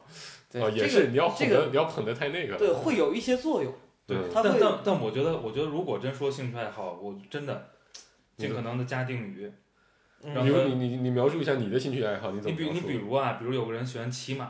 [0.62, 2.60] 哦，也对这个是你要捧这个的，你要捧的太那个了。
[2.60, 3.74] 对会有一些作用，
[4.08, 7.70] 对他但但但我觉得，我觉得如果真说兴趣爱好，我真的
[8.38, 9.52] 尽可能的加定语。
[10.26, 12.82] 嗯然后你你你描述一下你的兴趣爱好，你怎么你比你？
[12.82, 14.50] 比如啊，比如有个人喜欢骑马，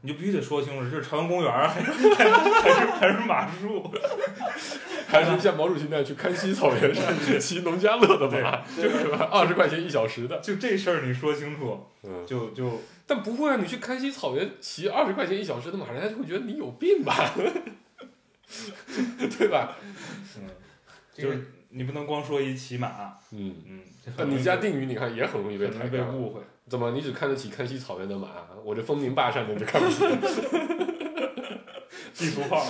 [0.00, 3.90] 你就必须得说清楚这是朝阳公园儿 还是还是还是还是马术。
[5.10, 9.28] 还是像毛主席那样去康熙草原上去骑农家乐的马， 就是吧？
[9.32, 10.38] 二十块钱一小时的。
[10.38, 17.32] 就这事儿你说清楚，嗯，就就但不会啊，你去康熙草原骑二十块钱一小时的马，人家就会觉得你有病吧？
[19.38, 19.76] 对吧？
[20.38, 20.48] 嗯，
[21.12, 22.88] 就是你不能光说一骑马，
[23.32, 23.80] 嗯，嗯，
[24.16, 25.86] 但你家定语，你看也很容易被很容。
[25.86, 26.40] 易被误会。
[26.68, 26.90] 怎么？
[26.92, 28.28] 你只看得起康熙草原的马，
[28.64, 30.04] 我这风宁坝上的你就看不起？
[32.14, 32.64] 地图炮？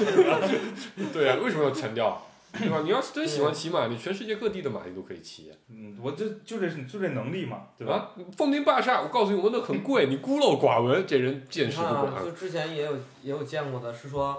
[1.13, 2.23] 对啊，为什么要强调？
[2.53, 2.81] 对吧？
[2.83, 7.95] 你要是真喜欢骑马，你全世界各地的马你都可以骑嗯，我就就这就这能力嘛，对吧？
[7.95, 8.11] 啊！
[8.37, 12.25] 风宁坝上，我告诉你，我们那很贵，你孤陋寡闻，这人见识不你看啊，广。
[12.25, 14.37] 就之前也有也有见过的，是说，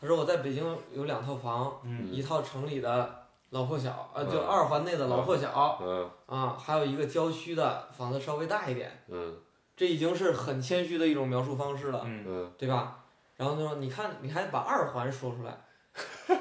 [0.00, 0.62] 他说我在北京
[0.94, 3.23] 有两套房，嗯一套城里的
[3.54, 9.36] 老破小，呃，嗯就二环内的老破小，嗯啊，还有一个郊区的房子稍微大一点，嗯
[9.76, 13.04] 这已经是很谦虚的一种描述方式了，嗯嗯，对吧？
[13.36, 15.52] 然后他说，你看，你还把二环说出来，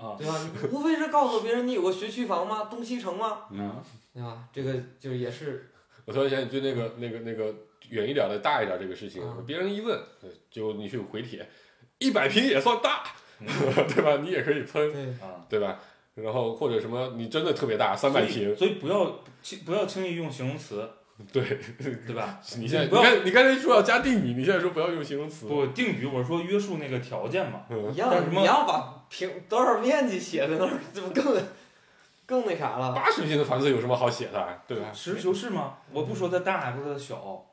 [0.00, 0.38] 啊对吧？
[0.62, 2.64] 你无非是告诉别人你有个学区房吗？
[2.70, 3.42] 东西城吗？
[3.50, 3.82] 嗯，
[4.14, 4.48] 对吧？
[4.50, 5.70] 这个就也是，
[6.06, 7.54] 我突然想起就那个那个那个
[7.90, 9.98] 远一点的大一点这个事情，嗯别人一问，
[10.50, 11.46] 就你去回帖，
[11.98, 13.04] 一百平也算大，
[13.40, 13.46] 嗯
[13.88, 14.16] 对吧？
[14.22, 15.78] 你也可以喷，对，啊，对吧？
[16.14, 20.88] 然后或者什么，你真的特别大，三百平，所以不要轻不要轻易用形容词，
[21.32, 21.42] 对，
[22.06, 22.40] 对吧？
[22.58, 27.62] 你现在不要你看你刚才说要加定语，你现在说不要用形容词，不定语，我说约束那个条件嘛。
[27.68, 31.42] 嗯一样但是，什么你要把平多少面积写在那儿，这不更
[32.26, 32.92] 更那啥了？
[32.92, 34.90] 八十平的房子有什么好写的，对吧？
[34.92, 35.78] 实事求是吗？
[35.92, 37.44] 我不说它大，不说它小。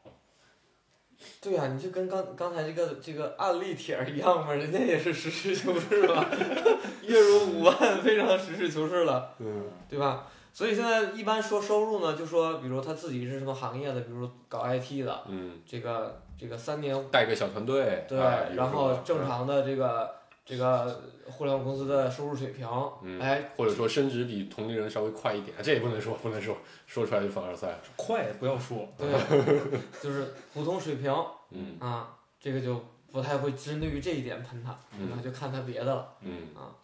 [1.42, 6.26] 对呀、你就跟刚刚才这个这个案例帖儿一样嘛，人家也是实事求是嘛，
[7.02, 10.28] 月入五万，非常实事求是了，嗯对吧？
[10.54, 22.68] 所以现在一般说收入呢，就说比如他自己是什么行业的，比如搞 IT 的，嗯，这个这个三年带个小团队，对，啊然后正，常的这个这个互联网公司的收入水平，
[23.04, 27.80] 嗯哎，或者说升职比同龄人稍微快一点，这也不能说，不能说，说出来就凡尔赛。
[27.96, 29.08] 快不要说，对，
[30.02, 31.14] 就是普通水平
[31.52, 36.16] 嗯啊，这个就不太会针对于这一点喷他，嗯那就看他别的了。
[36.22, 36.76] 嗯啊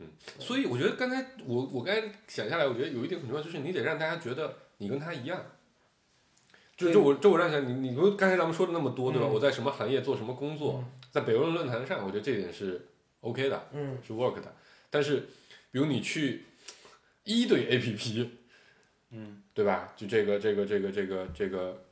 [0.00, 0.08] 嗯，
[0.40, 5.40] 所以我觉得刚才我我刚才想下来，我觉得有一点很重要，就是你得让大家觉得你跟他一样。
[6.76, 9.26] 就就我就我让想你你不刚才咱们说的那么多对吧？
[9.28, 12.84] 嗯我在什么行业做什么工作，嗯在北欧人论坛上，我觉得这一点是
[13.20, 14.54] OK 的，嗯是 work 的。
[14.90, 15.28] 但是
[15.70, 16.44] 比如你去
[17.24, 18.28] 一对 APP，
[19.10, 19.92] 嗯对吧？
[19.96, 21.84] 就这个这个这个这个这个，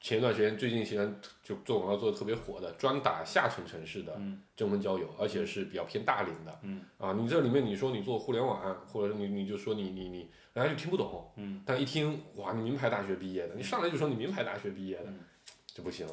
[0.00, 6.60] 前一段时间最近喜欢就做广告做的特别火的，专打下沉城市的嗯征婚交友，而且是比较偏大龄的。
[6.62, 11.30] 嗯啊，你这里面你说你做互联网，或者你你就说你你你，人家就听不懂。
[11.36, 15.20] 嗯但一听哇，你名牌大学毕业的，你上来就说你名牌大学毕业的嗯，
[15.66, 16.06] 这不行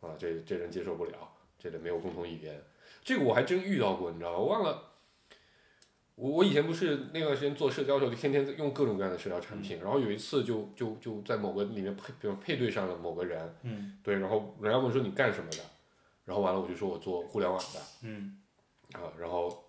[0.00, 2.62] 啊，这这人接受不了，这里没有共同语言。
[3.02, 4.38] 这个我还真遇到过，你知道吗？
[4.38, 4.92] 我忘了。
[6.16, 15.58] 我我以前不是那段时间做社交的时候，就天天用各种各样的社交产品，然后有一次就就就在某个里面配，比如配对上了某个人，嗯对，然后人家问说你干什么的，
[16.24, 18.38] 然后完了我就说我做互联网的，嗯
[18.92, 19.64] 啊，然后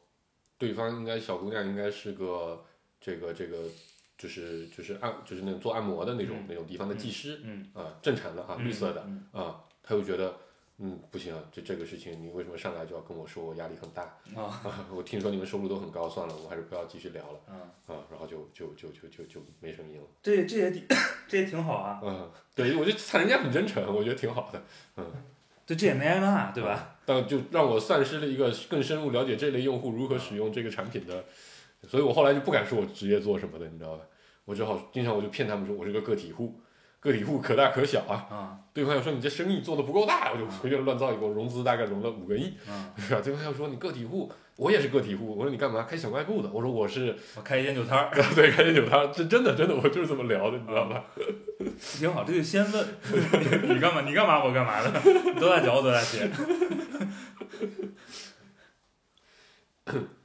[0.58, 2.64] 对方应该小姑娘应该是个
[3.02, 3.58] 这个这个
[4.18, 10.34] 就是就是按就是那种做按摩的那种、嗯那种地方的技师嗯，啊、正常的啊，嗯绿色的嗯啊，他又觉得。
[10.80, 14.04] 嗯，不行啊，这这个事情你为什么上来就要跟我说我压力很大
[14.36, 14.86] 啊啊？
[14.94, 17.98] 我听说你们收入都很高，算了，我还是不要继续聊了啊，啊。
[18.12, 20.04] 然后就就就就就就没声音了。
[20.22, 20.72] 这这也
[21.28, 24.62] 这也挺好啊，嗯，对，我就看人家很真诚，我觉得挺好的。
[24.98, 25.12] 嗯
[25.66, 26.98] 对，这也没挨骂，对吧？
[27.08, 31.26] 但就让我丧失了一个更深入了解这类用户如何使用这个产品的，
[31.86, 34.04] 所以我后来就不敢说我职业做什么的，你知道吧？
[34.46, 36.62] 我只好经常我就骗他们说我是个个体户，
[37.02, 38.26] 个体户可大可小啊。
[38.30, 43.20] 啊对方要说你这生意做的不够大，我就随便乱造一个，我融资大概融了五个亿，啊，是吧？
[43.22, 46.50] 对方要说你个体户，我也是个体户，我说你干嘛开小卖部的？
[46.54, 51.04] 我说我是我开烟 酒摊儿，对开烟酒摊，这真的真的我就是这么聊的，你知道吧？
[51.98, 54.92] 挺好，这就先问你你干嘛，你干嘛，我干嘛的，
[55.40, 56.30] 多大脚多大鞋，
[59.86, 60.02] 对，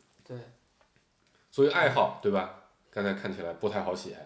[1.52, 2.64] 所以爱好对吧？
[2.90, 4.16] 刚才看起来不太好写，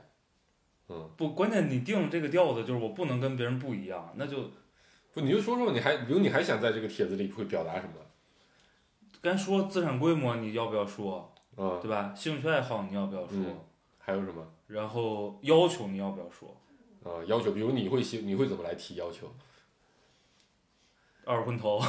[0.88, 4.50] 嗯，不，关键你定这个调子就是我不能跟别人不一样，那就
[5.12, 7.94] 不你就说说你还比如你还想在这个帖子里会表达什么？
[9.20, 12.14] 该说资产规模你要不要说，嗯，对吧？
[12.16, 13.58] 兴趣爱好你要不要说，嗯
[13.98, 14.46] 还有什么？
[14.68, 16.56] 然后要求你要不要说，
[17.02, 19.32] 啊、要求，比如你会写你会怎么来提要求？
[21.26, 21.80] 二婚头，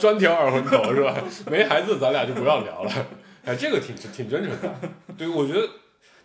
[0.00, 1.16] 专挑二婚头是吧？
[1.48, 2.90] 没孩子咱俩就不要聊了。
[3.44, 4.74] 哎，这个挺挺真诚的。
[5.18, 5.68] 对，我觉得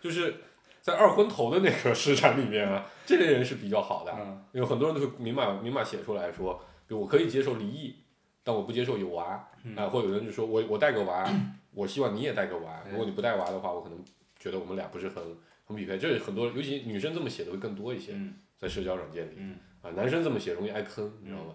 [0.00, 0.36] 就是
[0.80, 7.96] 在二婚头的那个市场里面啊，这类人是比较好的，嗯因为很多人都会明码明码写出来说，比如我可以接受离异，
[8.42, 11.28] 但我不接受有娃啊、嗯或者有人就说我我带个娃，
[11.74, 13.98] 我希望你也带个娃，哎如果你不带娃的话，我可能
[14.38, 15.22] 觉得我们俩不是很
[15.66, 15.98] 很匹配。
[15.98, 19.34] 这是很多，尤其女生这么写的会更多一些，嗯在社交软件里。
[19.36, 21.54] 嗯啊，男生这么写容易挨坑，你知道吗？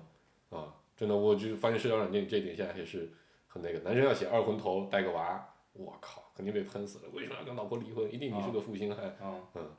[0.49, 3.09] 啊，真的，我就发现社交软件这一点现在也是
[3.47, 7.05] 很那个，男生要写二婚头带个娃，我靠，肯定被喷死了。
[7.13, 8.05] 为什么要跟老婆离婚？
[8.13, 9.05] 一定你是个负心汉。
[9.05, 9.69] 啊嗯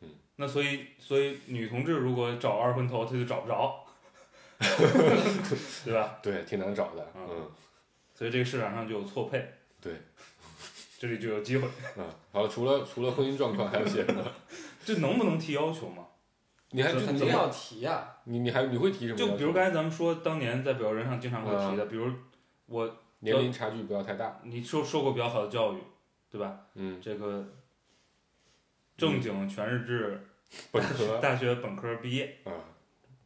[0.00, 3.84] 嗯，那所以所以女同志如果找二婚头，她就找不着，
[5.84, 6.18] 对吧？
[6.22, 7.10] 对，挺难找的。
[7.16, 7.50] 嗯嗯
[8.14, 9.48] 所以这个市场上就有错配，
[9.80, 9.92] 对，
[10.98, 11.68] 这里就有机会。
[11.96, 14.24] 嗯，好了，除了除了婚姻状况，还有些什么？
[14.84, 16.06] 这能不能提要求吗？
[16.70, 16.92] 你还？
[16.92, 19.16] 肯定要提呀、你你还你会提什么？
[19.16, 22.12] 就比如刚才咱们说，当年在表人上经常会提的，比如
[22.66, 24.40] 我年龄差距不要太大。
[24.44, 25.78] 你受受过比较好的教育，
[26.30, 26.66] 对吧？
[26.74, 27.46] 嗯，这个
[28.96, 30.20] 正经全日制
[30.72, 32.52] 本科大学本科毕业，啊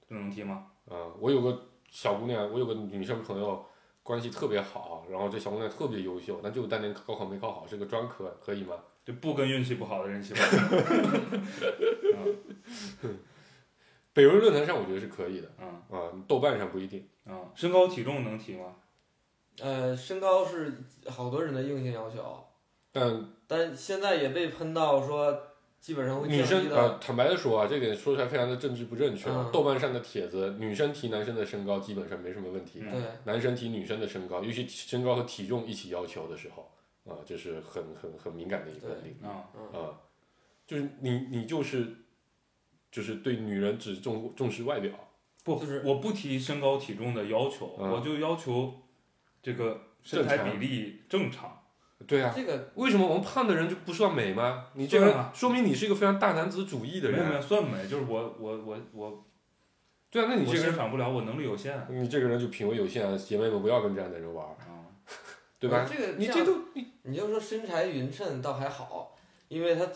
[0.09, 0.67] 这能提吗？
[0.89, 3.65] 啊，我有个小姑娘，我有个女生朋友，
[4.03, 8.77] 关系特别好，然后这小姑娘特别优秀，但就当年高考没考好，是个专科，可以吗？
[9.05, 10.43] 就不跟运气不好的人一起玩。
[14.13, 17.09] 北邮论坛上我觉得是可以的嗯啊，豆瓣上不一定。
[17.25, 18.77] 嗯，身高体重能提吗？
[19.61, 22.45] 呃，身高是好多人的硬性要求，
[22.91, 25.37] 但但现在也被喷到说，
[25.81, 29.47] 基本上会女生呃，坦白的说啊，这点说出来非常的政治不正确啊。
[29.47, 36.71] 嗯豆瓣上的帖子，女生提男生的身高基本上没什么问题，嗯对男生提女生的身高，尤其身高和体重一起要求的时候
[37.13, 39.99] 啊，这是很很很敏感的一个领域啊，啊。
[40.67, 41.87] 就是你你就是
[42.91, 44.93] 就是对女人只重重视外表，
[45.45, 48.73] 不，就是我不提身高体重的要求，嗯我就要求
[49.43, 51.59] 这个身材比例正常。
[52.07, 52.33] 对啊。
[52.35, 54.67] 这个为什么我们胖的人就不算美吗？
[54.75, 57.23] 你这个说明你是一个非常大男子主义的人啊。
[57.23, 59.25] 没有没有算美，就是我我我我
[60.11, 61.87] 对啊，那你这个人，欣赏不了，我能力有限。
[61.89, 64.85] 你这个人就品味有限啊，姐妹们不要跟这样的人玩儿，啊，
[65.59, 65.87] 对吧？
[65.89, 69.17] 这个你这都你你就说身材匀称倒还好，
[69.49, 69.89] 因为他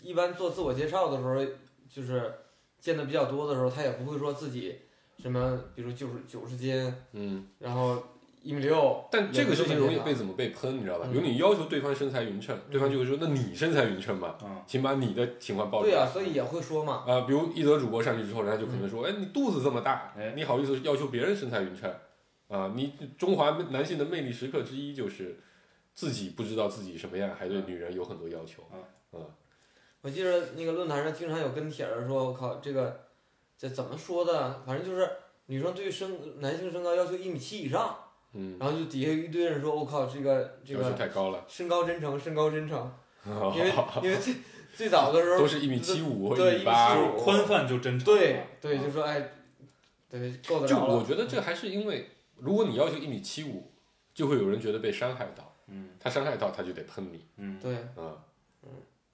[0.00, 1.44] 一般做自我介绍的时候，
[1.88, 2.32] 就是
[2.80, 4.74] 见的比较多的时候，他也不会说自己
[5.18, 7.46] 什么，比如九十九十斤，嗯。
[7.58, 8.02] 然后
[8.48, 11.04] 一米六，但这个事情容易被怎么被喷，你知道吧？
[11.06, 14.36] 嗯比如你要求对方身材匀称，对方就会说：“那你身材匀称吗？
[14.42, 21.92] 嗯请把你的情况报出来。”对啊，所以也会说嘛，啊，比如一则主播上去之后，人家就可能说：“哎，你肚子这么大哎，你好意思要求别人身材匀称？
[22.48, 25.38] 啊，你中华男性的魅力时刻之一就是
[25.92, 28.62] 自己不知道自己什么样，还对女人有很多要求。
[28.72, 28.80] 啊
[30.00, 33.00] 我记得那个论坛上经常有跟帖儿说，我靠，这个
[33.58, 34.62] 这怎么说的？
[34.64, 35.06] 反正就是
[35.46, 37.98] 女生对身男性身高要求一米七以上，
[38.32, 42.92] 嗯，然后就底下一堆人说，我靠，这个这要求个太高了，身高真诚，身高真诚，
[43.26, 43.72] 因为
[44.02, 44.34] 因为最
[44.74, 46.94] 最早的时候都是一米七五对一米八。
[46.94, 48.04] 1.75就是宽泛就真诚。
[48.04, 49.30] 对对，就说哎，
[50.08, 53.70] 对够得就着了，我觉得这还是因为，如果你要求一米七五，
[54.14, 55.90] 就会有人觉得被伤害到，嗯。
[55.98, 57.24] 他伤害到他就得喷你。
[57.38, 58.16] 嗯，对，嗯，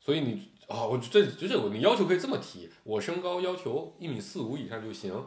[0.01, 5.27] 所以你啊，我这就是我，你要求可以这么提，我身高要求一米四五以上就行，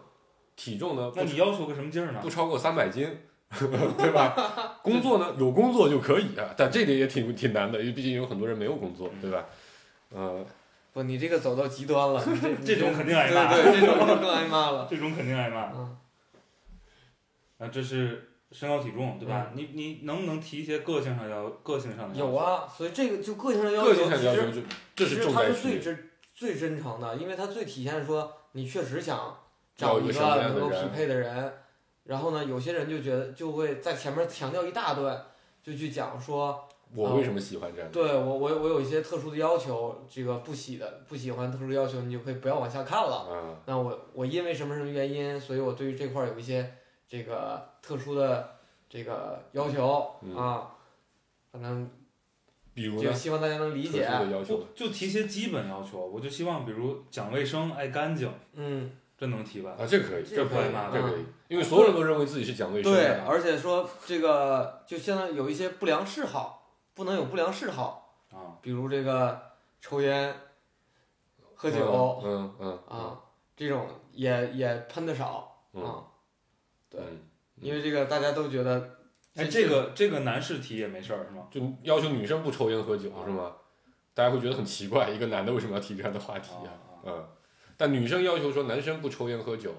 [0.56, 2.20] 体重呢那你要求个什么劲儿呢？
[2.22, 2.30] 不？
[2.30, 3.08] 超过三百斤，
[3.98, 4.80] 对吧？
[4.84, 9.45] 工作呢， 有工作就可以啊，但这点也挺挺难的，因为毕竟有很多人没有工作，对吧？
[10.14, 10.45] 呃，
[10.93, 12.22] 不，你这个走到极端了，
[12.64, 14.88] 这这种肯定挨骂对对，这种就更挨骂了。
[14.89, 15.72] 这种肯定挨骂。
[15.74, 15.98] 嗯，
[17.60, 19.52] 啊，这是身高体重，对吧？
[19.54, 22.32] 你你能不能提一些个性上要个性上的要求？
[22.32, 24.62] 有啊，所以这个就个性上要求，其实性上要求就
[24.95, 25.62] 这是其实它是重在区。
[25.62, 29.38] 最真最真诚的，因为它最体现说你确实想
[29.78, 31.54] 找一个能够匹配的人。
[32.08, 35.26] 然后呢，有些人就觉得就会在前面强调一大段，
[35.62, 37.93] 就去讲说，我为什么喜欢这样的？
[37.93, 43.28] 对我我我有一些特殊的要求，这个不喜的不喜欢特殊要求，你就可以不要往下看了。
[43.30, 46.74] 嗯，那我我因为什么什么原因，所以我对于这块儿有一些
[47.08, 48.55] 这个特殊的
[48.89, 50.72] 这个要求、嗯啊，
[51.51, 51.89] 反正
[52.74, 54.05] 比如呢，就希望大家能理解。
[54.05, 59.72] 特殊的要求就，就提些基本要求，我就希望比如讲卫生、爱干净，嗯，这能提吧？
[59.80, 63.26] 啊，这个可以，这可以可以吗，这可以，因为所有人都认为自己是讲卫生对，的。
[63.26, 69.41] 而且说这个就现在有一些不良嗜好，不能有不良嗜好，啊，比如这个
[69.82, 70.36] 抽烟、
[71.55, 73.20] 喝酒、嗯嗯嗯啊，
[73.55, 76.03] 这种也也喷的少嗯啊，
[76.89, 77.20] 对嗯
[77.59, 78.97] 因为这个大家都觉得，
[79.36, 81.47] 哎，这个这个男士提也没事儿是吗？
[81.49, 83.55] 就要求女生不抽烟喝酒啊是吗？
[84.13, 86.70] 大家会觉得很奇怪，一个男的为什么要提这样的话题啊？
[86.70, 87.28] 啊嗯，
[87.78, 89.73] 但女生要求说男生不抽烟喝酒，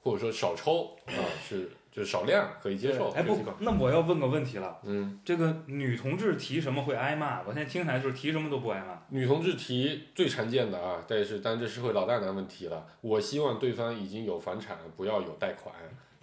[0.00, 3.10] 或者说少抽啊，是就是少量可以接受。
[3.10, 7.40] 哎不那我要问个问题了，嗯，这个女同志提什么会挨骂？
[7.42, 9.02] 我现在听起来就是提什么都不挨骂。
[9.10, 12.86] 女同志提最常见的啊，但是但这社会老大难问题了。
[13.00, 15.74] 我希望对方已经有房产，不要有贷款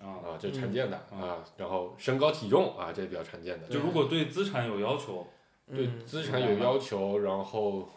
[0.02, 1.38] 啊，啊，这常见的嗯啊。
[1.58, 3.68] 然后身高体重啊，这比较常见的。
[3.68, 5.28] 就如果对资产有要求，
[5.68, 7.90] 对嗯资产有要求，然后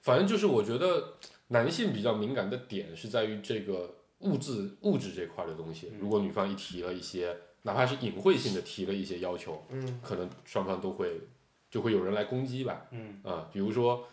[0.00, 1.14] 反正就是我觉得
[1.52, 5.98] 男性比较敏感的点是在于这个物质物质这块的东西嗯。
[6.00, 11.20] 如果女方一提了一些，哪怕是隐晦性的提了一些要求，嗯可能双方都会
[11.70, 12.86] 就会有人来攻击吧。
[12.90, 14.06] 嗯啊，比如说，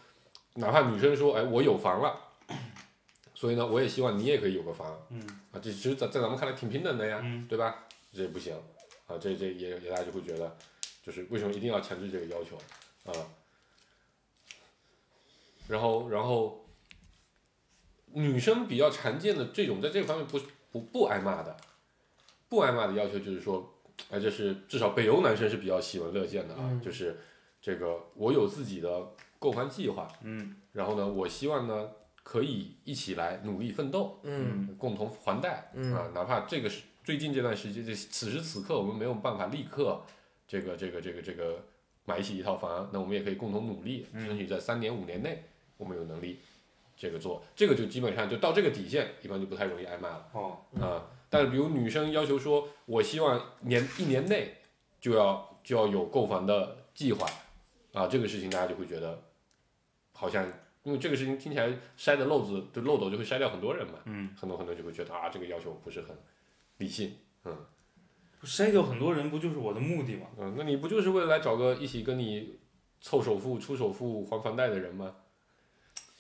[0.55, 2.19] 哪怕女生说，哎，我有房了，
[3.33, 5.21] 所以呢，我也希望你也可以有个房嗯
[5.51, 7.85] 啊，这其实在在咱们看来挺平等的呀，嗯对吧？
[8.13, 8.55] 这不行
[9.07, 10.57] 啊，这这也也大家就会觉得，
[11.03, 12.57] 就是为什么一定要强制这个要求
[13.05, 13.13] 啊？
[15.67, 16.65] 然后然后，
[18.13, 20.39] 女生比较常见的这种在这个方面不
[20.71, 21.55] 不不挨骂的，
[22.47, 23.73] 不挨骂的要求就是说，
[24.09, 26.81] 哎，这是至少北欧男生是比较喜闻乐见的啊，嗯。
[26.81, 27.19] 就是
[27.61, 30.55] 这个我有自己的购房计划，嗯。
[30.71, 31.89] 然后呢，我希望呢
[32.23, 34.75] 可以一起来努力奋斗，嗯。
[34.77, 35.93] 共同还贷、嗯。
[35.93, 40.01] 啊，哪怕这个是最近这段时间，这此时此刻我们没有办法立刻
[40.47, 41.63] 这个这个这个这个
[42.05, 44.27] 买起一套房，那我们也可以共同努力，嗯。
[44.27, 45.43] 争取在三年五年内
[45.77, 46.39] 我们有能力
[46.99, 51.07] 这个做，这个就基本上就到这个底线，一般就不太容易挨骂了哦啊。
[51.29, 54.57] 但是比如女生要求说，我希望年一年内
[54.99, 57.25] 就要就要有购房的计划
[57.93, 59.23] 啊，这个事情大家就会觉得
[60.11, 60.45] 好像。
[60.83, 66.15] 因为这个事情听起来筛的漏子，的漏斗就会筛掉很多人嘛，嗯，很多很多就会觉得啊，这个要求不是很
[66.77, 67.55] 理性，嗯
[68.43, 70.27] 筛掉很多人不就是我的目的吗？
[70.37, 72.57] 嗯，那你不就是为了来找个一起跟你
[73.01, 75.13] 凑首付、出首付、还房贷的人吗？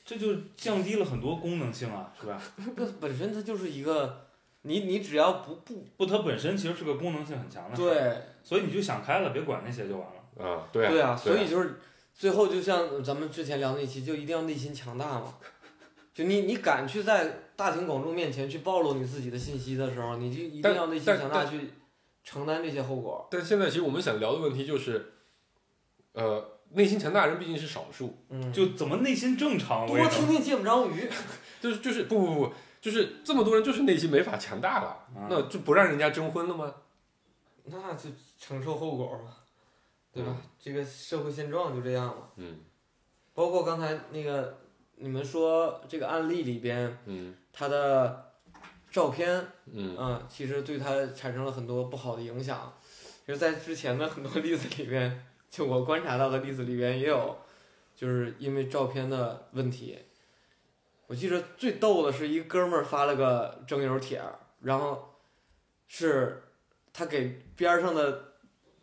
[0.09, 2.41] 这就降低了很多功能性啊，是吧？
[2.75, 4.25] 不本身它就是一个，
[4.63, 10.43] 你你只要不不不，它本身其实是个功能性很强的对所以你就想开了，别管那些就完了。
[10.43, 11.79] 啊，对啊，对啊，所以就是
[12.15, 15.35] 最后就像咱们之前聊那期，就一定要内心强大嘛。
[16.11, 21.69] 就你你敢去在大庭广众面前去暴露你自己的信息的时候，你就一定要内心强大去
[22.23, 23.27] 承担这些后果。
[23.29, 25.13] 但现在其实我们想聊的问题就是，
[26.13, 31.09] 呃，内心强大人毕竟是少数，嗯，就怎么内心正常，多听听芥末章鱼。
[31.59, 36.73] 就是就是不不不，就是这么多人就是内心没法强大了，啊那就不让人家征婚了吗？
[37.65, 39.35] 那就承受后果嘛，
[40.13, 40.37] 对吧？
[40.59, 42.29] 这个社会现状就这样嘛。
[42.37, 42.59] 嗯
[43.33, 44.59] 包括刚才那个
[44.95, 48.31] 你们说这个案例里边，嗯他的
[48.91, 52.73] 照片，嗯嗯，其实对他产生了很多不好的影响。
[53.25, 57.37] 其实，在之前的很多例子里边，就我观察到的例子里边也有，
[57.95, 59.97] 就是因为照片的问题。
[61.07, 64.21] 我记得最逗的是一哥们儿发了个征友帖，
[64.61, 65.15] 然后
[65.87, 66.43] 是
[66.93, 68.33] 他给边儿上的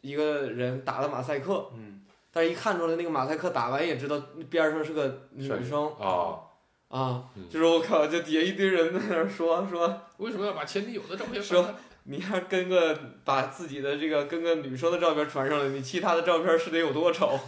[0.00, 2.02] 一个人打了马赛克，嗯
[2.32, 6.40] 但是一看出来那个马赛克打完也知道边儿上是个女生啊，
[6.88, 10.02] 啊嗯，就是我靠，就底下一堆人在那儿说说。
[10.18, 11.80] 为什么要把前女友的照片说翻开？
[12.06, 17.38] 你要跟个把自己的这个跟个女生的照片传上来，你其他的照片是得有多丑？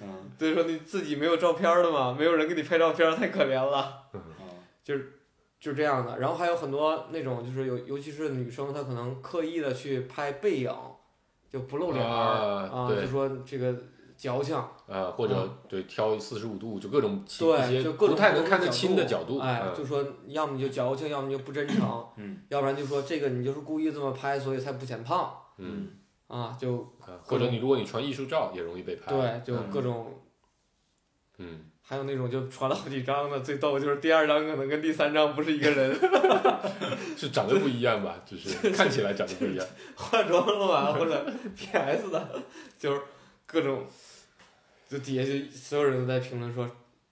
[0.00, 0.30] 嗯。
[0.38, 4.02] 所以说你自己没有照片的嘛，没有人给你拍照片，太可怜了，
[4.84, 5.18] 就是
[5.58, 6.18] 就是这样的。
[6.18, 10.70] 然后还有很多那种就是尤尤其是女生，她可能刻意的去拍背影，
[11.50, 13.74] 就不露脸儿啊就说这个
[14.14, 19.74] 矫情，啊，或者对挑四十五度，就各种其一对，些就各种不太能看得清的角度，哎，嗯。
[19.76, 25.88] 就说要么你就矫情，要么就不真诚，嗯，要不然就说这个你就是故意这么拍，所以才不显胖嗯，
[26.28, 29.70] 啊，就啊或者你如果你传艺术照也容易被拍，对，就嗯。
[29.70, 30.12] 各种，
[31.38, 35.94] 嗯，还有那种就传了好几张的，最逗就是第二张可能跟第三张不是一个人，
[37.16, 39.66] 是长得不一样吧，就是看起来长得不一样，
[39.96, 41.26] 化妆了吧，或者
[41.56, 42.42] PS 的，
[42.78, 43.00] 就是
[43.46, 43.84] 各种，
[44.88, 46.68] 就底下就所有人都在评论说，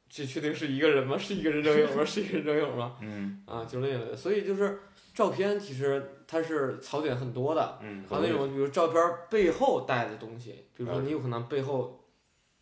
[0.09, 1.19] 这确定是一个人吗？
[1.19, 2.05] 是一个人整影吗？
[2.05, 2.97] 是一个人整影吗？
[3.01, 4.81] 嗯啊，就那个，所以就是
[5.13, 12.05] 照片其实它是槽点很多的，嗯还有那种比如照片背后带的东西，比如说嗯你有可能背后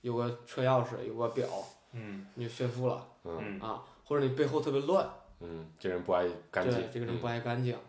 [0.00, 1.46] 有个车钥匙，有个表，
[1.92, 5.06] 嗯你就炫富了嗯嗯啊，或者你背后特别乱，
[5.40, 7.80] 嗯，这人不爱干净对，，这个人不嗯爱干净，对，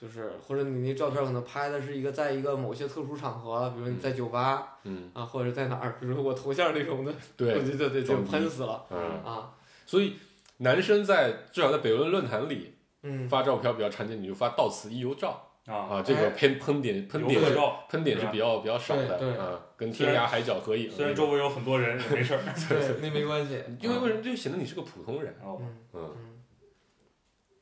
[0.00, 9.50] 就是或者你那照片可能拍的是一个在一个某些特殊场合，比如你在酒吧嗯，啊，或者在哪儿，比如说我头像那种的，对我，觉得对就喷死了嗯，啊，
[9.84, 10.14] 所以
[10.58, 17.42] 男生在至少在北论论坛里嗯，发照片比较常见，你就发到此一游照啊，啊，这个喷喷点喷点
[17.88, 22.40] 喷点是比较比较少的对对啊，跟天涯海角合影，虽然周围有很多人也没事儿。
[22.68, 25.34] 对，那没关系，因为为什么就显得你是个普通人，
[25.92, 26.14] 嗯。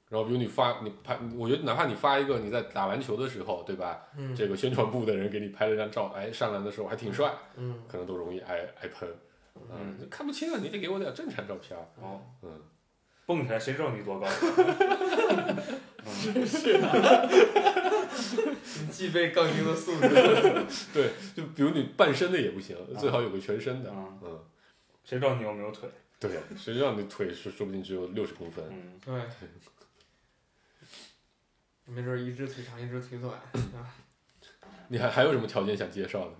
[0.07, 4.07] 嗯然后比如你发你拍，我觉得哪怕你发一个你在打篮球的时候，对吧？
[4.17, 9.09] 嗯这个宣传部的人给你拍了张照，哎，上篮的时候还挺帅，嗯可能都容易挨挨喷。
[9.57, 11.77] 嗯嗯，看不清啊，你得给我点正常照片。
[12.01, 12.51] 哦，嗯，
[13.27, 14.29] 蹦起来谁知道你多高？
[18.79, 20.09] 你具备杠精的素质。
[20.95, 23.91] 对，就比如你半身的也不行，最好有个全身的。
[23.93, 24.41] 嗯，嗯，
[25.05, 25.89] 谁知道你有没有腿？
[26.21, 28.65] 对，谁知道你腿是说不定只有六十公分。
[28.71, 29.15] 嗯，对，
[31.87, 33.33] 没准儿一只腿长一只腿短，
[33.81, 33.87] 啊，
[34.89, 36.35] 你还还有什么条件想介绍的？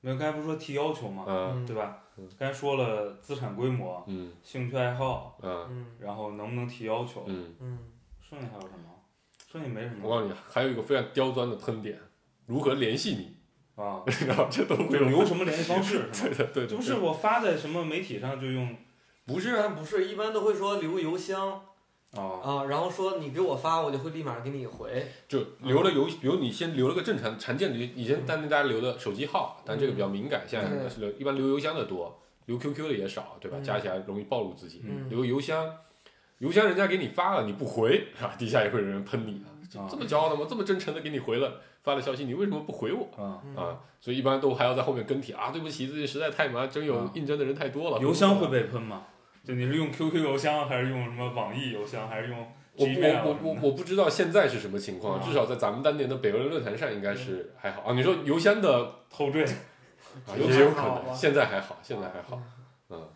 [0.00, 1.24] 没有，刚才不是说提要求吗？
[1.28, 2.28] 嗯对吧嗯？
[2.38, 7.78] 刚才说了资产规模、嗯兴趣爱好，嗯嗯然后能不能提要求，嗯，嗯，
[8.20, 8.90] 剩下还有什么？
[9.50, 10.08] 剩下没什么。
[10.08, 11.98] 我告诉你，还有一个非常刁钻的喷点，
[12.46, 13.36] 如何联系你？
[13.82, 16.30] 啊， 然后这都会就有留什么联系方式 是吗？
[16.34, 18.76] 对的对的，就是我发在什么媒体上就用
[19.26, 21.62] 不是啊，不是，一般都会说留邮箱
[22.16, 25.06] 啊，啊，然后说你给我发，我就会立马给你回。
[25.28, 33.58] 就留了邮，比如你先留了个正常常见的，以前当年大家留的手机号，但这个比较敏感，现在是留一般留邮箱的多，留 QQ 的也少，对吧？
[33.58, 34.82] 嗯加起来容易暴露自己。
[34.84, 35.72] 嗯留邮箱，
[36.38, 39.44] 邮箱人家给你发了，你不回，啊，底下也会有人喷你
[39.78, 40.46] 啊，这么骄傲的吗？
[40.50, 43.04] 这么真诚的给你回了发了消息，你为什么不回我？
[43.16, 47.98] 啊，嗯啊，所以一般都还要在后面跟帖啊，对不起，最近实在太忙，真有啊应征的人太多了。
[48.00, 49.06] 邮箱会被喷吗？
[49.44, 57.94] 就你是用 QQ 邮箱，还是用什么网易邮箱，还是用我 Gmail 我我我我不知道现在是什么情况，啊至少在咱们当年的北欧论坛上应该是还好啊。
[57.94, 59.44] 你说邮箱的后缀？
[60.26, 62.42] 啊，也也有可能，现在还好，现在还好，
[62.88, 63.08] 嗯。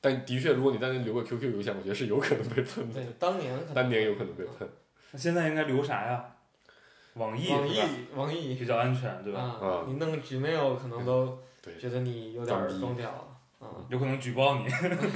[0.00, 4.68] 但的确，如果你当年留个 QQ 邮箱，我觉得是有可能被喷的，对，当年可能当年有可能被喷。
[5.10, 6.24] 那现在应该留啥呀？
[7.14, 7.80] 网易网易
[8.14, 9.84] 网易比较安全，对吧？
[9.88, 13.37] 你弄 Gmail 可能都对觉得你有点儿装逼了啊。
[13.88, 14.66] 有可能举报你。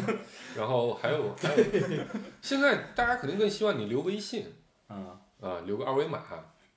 [0.57, 1.65] 然后还有 还有，
[2.41, 4.47] 现在大家肯定更希望你留微信
[4.89, 6.23] 嗯，啊，留个二维码。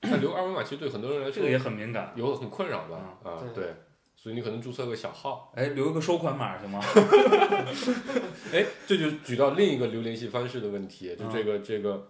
[0.00, 2.12] 但 留个二维码其实对很多人来说这个也很敏感。
[2.14, 3.18] 有很困扰吧？
[3.24, 3.74] 啊，对对，
[4.14, 5.52] 所以你可能注册个小号。
[5.56, 6.80] 哎，留一个收款码行吗？
[8.52, 12.08] 哎，这就举到另一个留联系方式的问题，就嗯这个这个，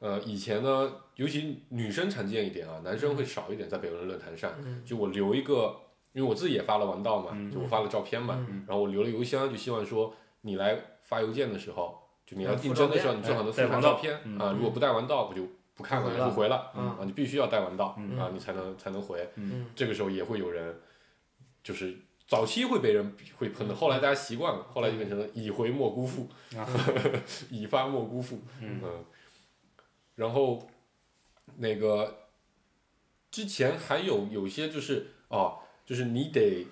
[0.00, 5.76] 呃，以前呢，尤其女生常见一点啊，男生会少一点，在北文论坛上，嗯就我留一个，
[6.16, 8.64] 因为我自己也发了王道嘛，嗯就我发了照片嘛，嗯。
[8.66, 20.80] 然后我留了邮箱，就希望说你来发邮件的时候，就你要订真的时候，你最好能附上照片嗯啊，如果不带完道，我就不看了，不回了不回了嗯啊，你必须要带完道嗯啊，你才能才能回，嗯这个时候也会有人，
[21.62, 21.94] 就是
[22.26, 26.66] 早期会被人会喷的，后来大家习惯了，后来就变成了已回莫辜负， 啊
[27.50, 29.04] 已发莫辜负，嗯嗯，
[30.14, 30.66] 然后
[31.58, 32.28] 那个
[33.30, 36.66] 之前还有有些就是哦，就是你得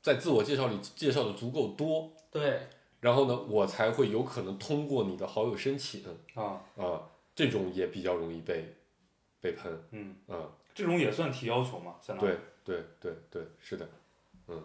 [0.00, 2.68] 在自我介绍里介绍的足够多，对，
[3.00, 6.04] 然后呢，我才会有可能通过你的好友申请
[6.34, 8.76] 啊，啊，这种也比较容易被
[9.40, 12.30] 被喷，嗯，啊，这种也算提要求嘛，相当于。
[12.64, 13.88] 对对对对，是的，
[14.46, 14.62] 嗯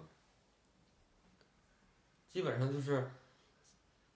[2.32, 3.10] 基本上就是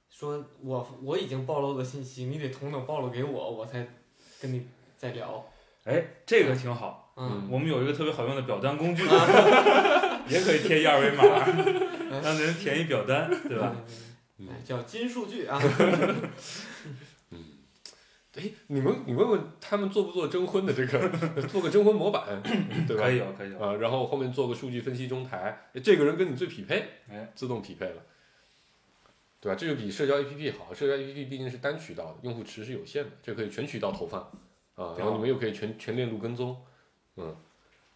[0.10, 3.88] 说我我已经暴露的信息，你得同等暴露给我，我才
[4.42, 5.44] 跟你再聊。
[5.86, 7.09] 哎，这个挺好。
[7.20, 9.04] 嗯，我们有一个特别好用的表单工具，
[10.30, 11.24] 也可以贴一二维码，
[12.24, 13.76] 让人填一表单，对吧？
[14.64, 15.60] 叫金数据啊。
[17.32, 17.44] 嗯
[18.38, 21.10] 哎，你们你问问他们做不做征婚的这个，
[21.50, 22.42] 做个征婚模板，
[22.88, 23.04] 对吧？
[23.04, 23.60] 可以有，可以有。
[23.60, 28.02] 啊，然后后面做个数据分析中台，哎这个人跟你最匹配，哎，自动匹配了，
[29.42, 29.56] 对吧？
[29.60, 34.22] 这就比社交 APP 好，社交 APP 毕竟是单渠道的，用户池是有限的，这可以全渠道投放
[34.76, 36.56] 啊，然后你们又可以全全链路跟踪，
[37.20, 37.36] 嗯，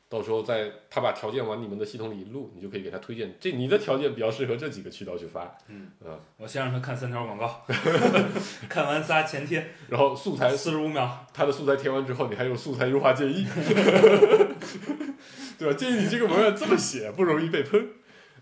[0.09, 5.89] 到时候在他把条件往你们的系统里一录，你就可以给他推荐，这你的条件比较适合这几个渠道去发，嗯。
[6.05, 7.65] 嗯，我先让他看三条广告，
[8.69, 11.25] 看完仨前贴，然后素材四十五秒。
[11.33, 13.47] 他的素材填完之后，你还有素材优化建议，
[15.57, 15.73] 对吧？
[15.77, 17.89] 建议你这个文案这么写，不容易被喷。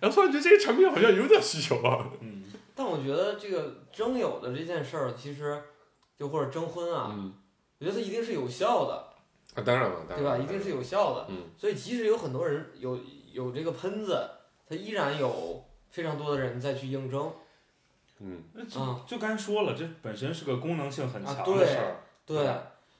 [0.01, 2.09] 然后突然觉得这个产品好像有点需求啊。
[2.21, 2.43] 嗯，
[2.75, 5.61] 但我觉得这个征友的这件事儿，其实
[6.17, 7.33] 就或者征婚啊，嗯，
[7.79, 9.10] 我觉得它一定是有效的，
[9.55, 10.37] 啊，当然了，当然对吧？
[10.37, 11.25] 一定是有效的。
[11.29, 12.97] 嗯，所以即使有很多人有
[13.31, 14.29] 有这个喷子，
[14.67, 17.31] 他依然有非常多的人再去应征。
[18.19, 22.03] 嗯，那就啊就刚才说了，这本身是个功能性很啊强的对事儿。
[22.25, 22.55] 对，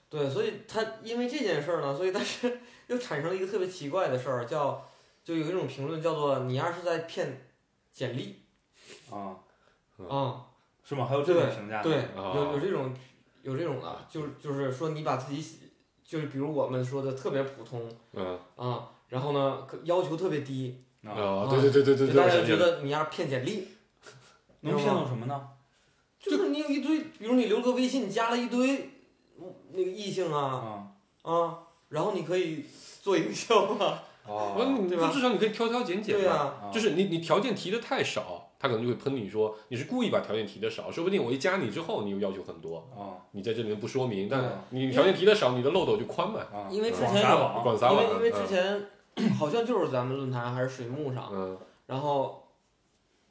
[0.10, 4.90] 对，所以他因为这件事儿呢，所以但是 又产生了一个特别奇怪的事儿，叫
[5.24, 7.48] 就有一种评论叫做你要是在骗
[7.94, 8.42] 简历
[9.10, 9.38] 啊，
[10.00, 10.46] 嗯啊、
[10.84, 11.06] 是吗？
[11.06, 11.84] 还有这种评价呢？
[11.84, 12.94] 对，啊有有这种
[13.44, 15.61] 有这种的，就是就是说你把自己写
[16.12, 23.70] 就是比如我们说的特别普通嗯，啊，然后呢可要求特别低，啊，啊，对对对对对对，大家觉得你要是骗简历，
[24.60, 25.48] 能骗到什么呢？
[26.20, 28.90] 就是你有一堆，比如你留个微信，你加了一堆
[29.40, 30.92] 嗯那个异性啊
[31.24, 32.66] 啊，啊，然后你可以
[33.02, 36.70] 做营销啊，哦，我你对吧至少你可以挑挑拣拣，对呀、啊。
[36.74, 48.48] 就是你你条件提的太少，他可能就会喷你说你是故意把条件提的少，说不定我一加你之后你又要求很多，啊你在这里面不说明，但你条件提的少，你的漏斗就宽嘛，啊，因为之前有撒网广撒网，因为因为之嗯。
[48.48, 48.88] 前
[49.38, 52.48] 好像就是咱们论坛还是水木上，嗯然后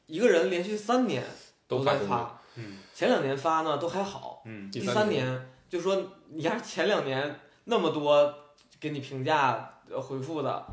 [0.05, 1.28] 一个人连续三年在
[1.66, 5.97] 都在，发，嗯前两年发呢都还好，嗯第第三年三年就说
[6.28, 8.35] 你要是前两年那么多
[8.78, 10.66] 给你评价呃回复的，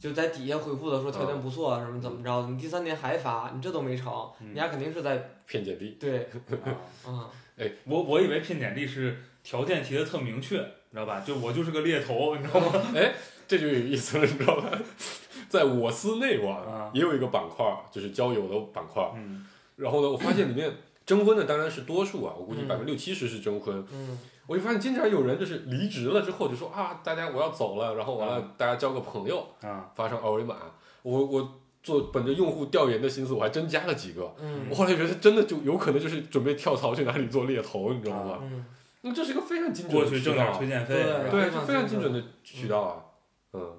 [0.00, 6.28] 就在底下回复的说条件不错什么怎么着的，你第三年还发，你这都没成，嗯你家肯定是在骗简历，对
[7.04, 11.20] 啊，哎，我我以为骗简历是条件提的特明确，你知道吧？
[11.20, 12.72] 就我就是个猎头，你知道吗？
[12.94, 13.14] 哎
[13.48, 14.70] 这就有意思了，你知道吧？
[15.48, 19.12] 在我司内网啊也有一个板块儿，就是交友的板块儿。
[19.16, 20.72] 嗯然后呢，我发现里面
[21.04, 23.86] 征婚的当然是多数啊，我估计嗯百分之六七十是征婚。
[23.92, 30.56] 嗯我就发现经常有人就是离职了之后就说啊，大家我要走了，然后完了啊大家交个朋友，啊发上二维码。
[31.02, 34.34] 我我做本着用户调研的心思，我还真加了几个。
[34.40, 38.38] 嗯我后来觉得真的就有可能就是准备跳槽去哪里做猎头，你知道吗？
[38.42, 38.64] 嗯，
[39.02, 40.94] 那这是一个非常精准的渠道啊去挣点推荐费，
[41.30, 43.04] 对是非常是非常精准的渠道啊，
[43.52, 43.78] 嗯，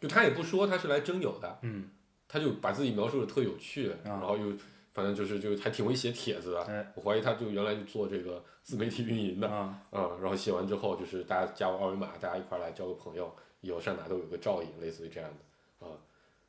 [0.00, 1.88] 就他也不说他是来征友的，嗯
[2.28, 4.44] 他就把自己描述的特有趣，啊然后又
[4.92, 15.90] 反正就是就还挺会写帖子的，哎我怀疑他就原来就做这个自媒体运营的，啊啊、然后写完之后就是大家加我二维码，大家一块来交个朋友，以后上哪都有个照应，类似于这样的啊。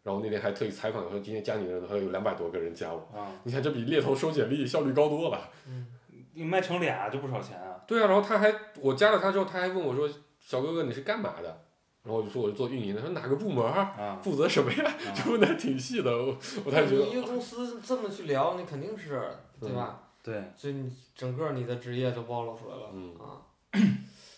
[0.04, 5.50] 然后那天还特意采访说，今天加你的人还有两百多个人加我，啊，你看这比猎头收简历效率高多了。
[5.68, 5.88] 嗯
[6.36, 7.80] 你卖成俩就不少钱啊。
[7.86, 10.10] 对啊，然后他还我加了他之后，他还问我说
[10.42, 11.62] ：“小哥哥你是干嘛的？”
[12.04, 14.84] 然后我就说我是做运营的，他说哪个部门儿，啊负责什么呀？
[14.86, 19.22] 啊 就问的挺细的，我我才觉得一个公司这么去聊，你肯定是
[19.60, 20.02] 对吧？
[20.22, 23.42] 对，所以你整个你的职业就暴露出来了，嗯啊，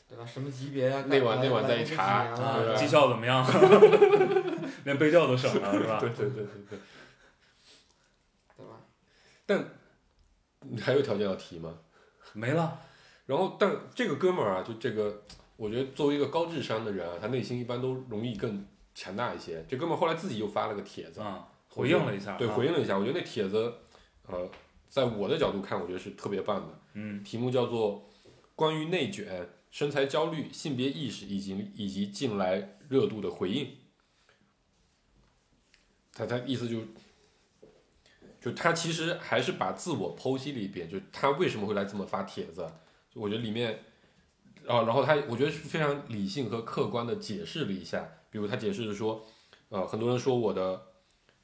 [0.07, 0.25] 对吧？
[0.25, 1.03] 什么级别呀？
[1.07, 3.43] 那晚那晚再一查绩效怎么样？
[4.85, 5.99] 连背调都省了，是吧？
[5.99, 6.79] 对对对对对，
[8.57, 8.73] 对吧？
[9.45, 9.65] 但
[10.61, 11.73] 你还有条件要提吗？
[12.33, 12.79] 没了。
[13.25, 15.23] 然后，但这个哥们儿啊，就这个，
[15.57, 19.63] 我觉得作为一个高智商的人啊，他内心一般都容易更强大一些。
[19.67, 22.37] 这哥们儿后来自己又发了个帖子，啊，回应了一下。
[22.37, 22.97] 对，啊回应了一下。
[22.97, 23.73] 我觉得那帖子，
[24.27, 24.49] 呃，
[24.89, 26.79] 在我的角度看，我觉得是特别棒的。
[26.93, 28.09] 嗯题目叫做
[28.55, 33.75] “关于内卷、身材焦虑、性别意识以及以及近来热度的回应”。
[36.13, 36.79] 他他意思就，
[38.39, 42.65] 就他其实还是把自我剖析了一遍，就他为什么会来这么发帖子，
[43.13, 43.83] 就我觉得里面，
[44.67, 49.25] 啊，然后他我觉得是非常理性和客观的解释了一下，比如他解释是说，
[49.69, 50.81] 呃，很多人说我的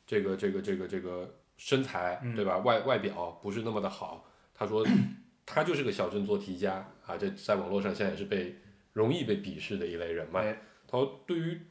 [0.05, 4.85] 这个这个这个这个身材嗯对吧，外外表不是那么的好，他说
[5.45, 8.55] 他就是个小镇做题家啊，这在网络上现在也是被
[8.93, 10.41] 容易被鄙视的一类人嘛。
[10.41, 11.61] 哎他说对于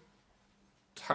[0.95, 1.15] 他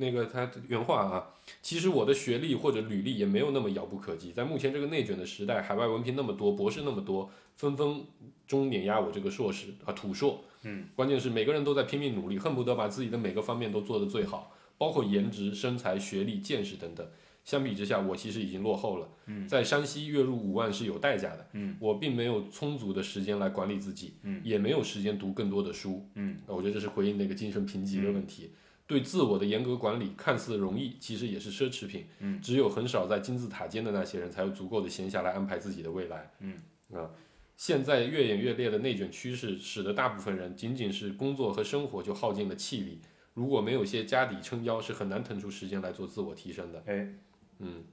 [0.00, 1.28] 那个他原话啊，
[1.60, 8.02] 其实我的学历或者履历也没有那么遥不可及，在目前这个内卷的时代，海外文凭那么多，博士那么多，分分
[8.46, 10.42] 钟碾压我这个硕士啊土硕。
[10.62, 17.06] 嗯，关键是每个人都在拼命努力，恨不得把自己的每个方面都做得最好，包括颜值、身材、学历、见识等等。
[17.42, 19.08] 相比之下，我其实已经落后了。
[19.26, 26.06] 嗯在山西月入五万是有代价的，嗯我并没有充足的时间来管理自己，嗯也没有时间读更多的书。
[26.14, 28.50] 嗯啊我觉得这是回应那个精神贫瘠的问题。
[28.90, 32.06] 对自我的严格管理看似容易，其实也是奢侈品。
[32.18, 36.28] 嗯只有很少在金字塔尖的那些人，才有足够的闲暇来安排自己的未来。
[36.40, 36.58] 嗯
[36.92, 37.08] 啊，
[37.56, 42.98] 现在越演越烈的内卷趋势，使得大部分人仅仅是工作和生活就耗尽了气力。
[43.32, 46.82] 如果没有些家底撑腰，是很难腾出时间来做自我提升的。
[46.86, 47.14] 哎，
[47.60, 47.84] 嗯。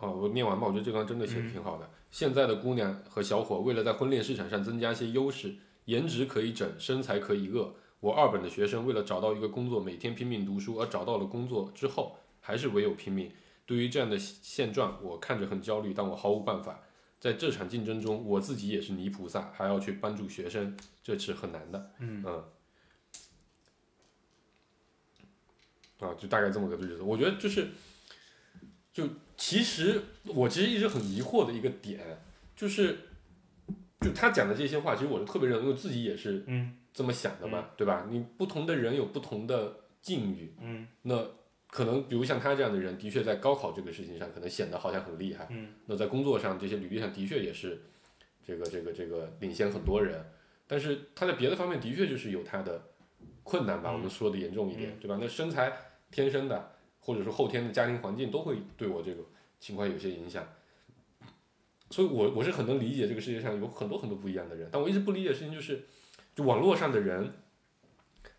[0.00, 1.90] 哦，我念完吧，我觉得这段真的写的挺好的。
[2.10, 5.54] 现在的姑娘和小伙为了在婚恋市场上增加一些优势，
[5.86, 7.74] 颜值可以整，身材可以饿。
[8.00, 13.30] 我二本的学生为了找到一个工作，每天拼命读书，而找到了工作之后，还是唯有拼命。
[13.64, 16.80] 对于这样的现状，我看着很焦虑，但我毫无办法。
[17.20, 21.92] 在这场竞争中，我自己也是泥菩萨，还要去帮助学生，这是很难的。
[22.00, 22.24] 嗯
[26.00, 27.02] 啊，就大概这么个日子。
[27.02, 27.68] 我觉得就是，
[28.92, 32.20] 就其实我其实一直很疑惑的一个点，
[32.56, 32.98] 就是，
[34.02, 38.06] 就他讲的这些话，其实我是特别认同，因为自己也是嗯这么想的嘛，对吧？
[38.10, 41.24] 你不同的人有不同的境遇，嗯那
[41.68, 45.46] 可能比如像他这样的人，的确在高考这个事情上，可能显得好像很厉害。
[45.50, 47.80] 嗯那在工作上，这些履历上的确也是
[48.44, 50.22] 这个这个这个领先很多人，
[50.66, 52.82] 但是他在别的方面的确就是有他的
[53.42, 55.16] 困难吧，嗯我们说的严重一点，嗯对吧？
[55.20, 55.72] 那身材
[56.10, 59.22] 天生的，或者说后天的家庭环境都会对我这个
[59.58, 60.46] 情况有些影响。
[61.92, 65.86] 所以我我是很能理解这个世界上有很多很多不一样的人，但我一直不理解的事情就是，
[66.34, 67.32] 就网络上的人，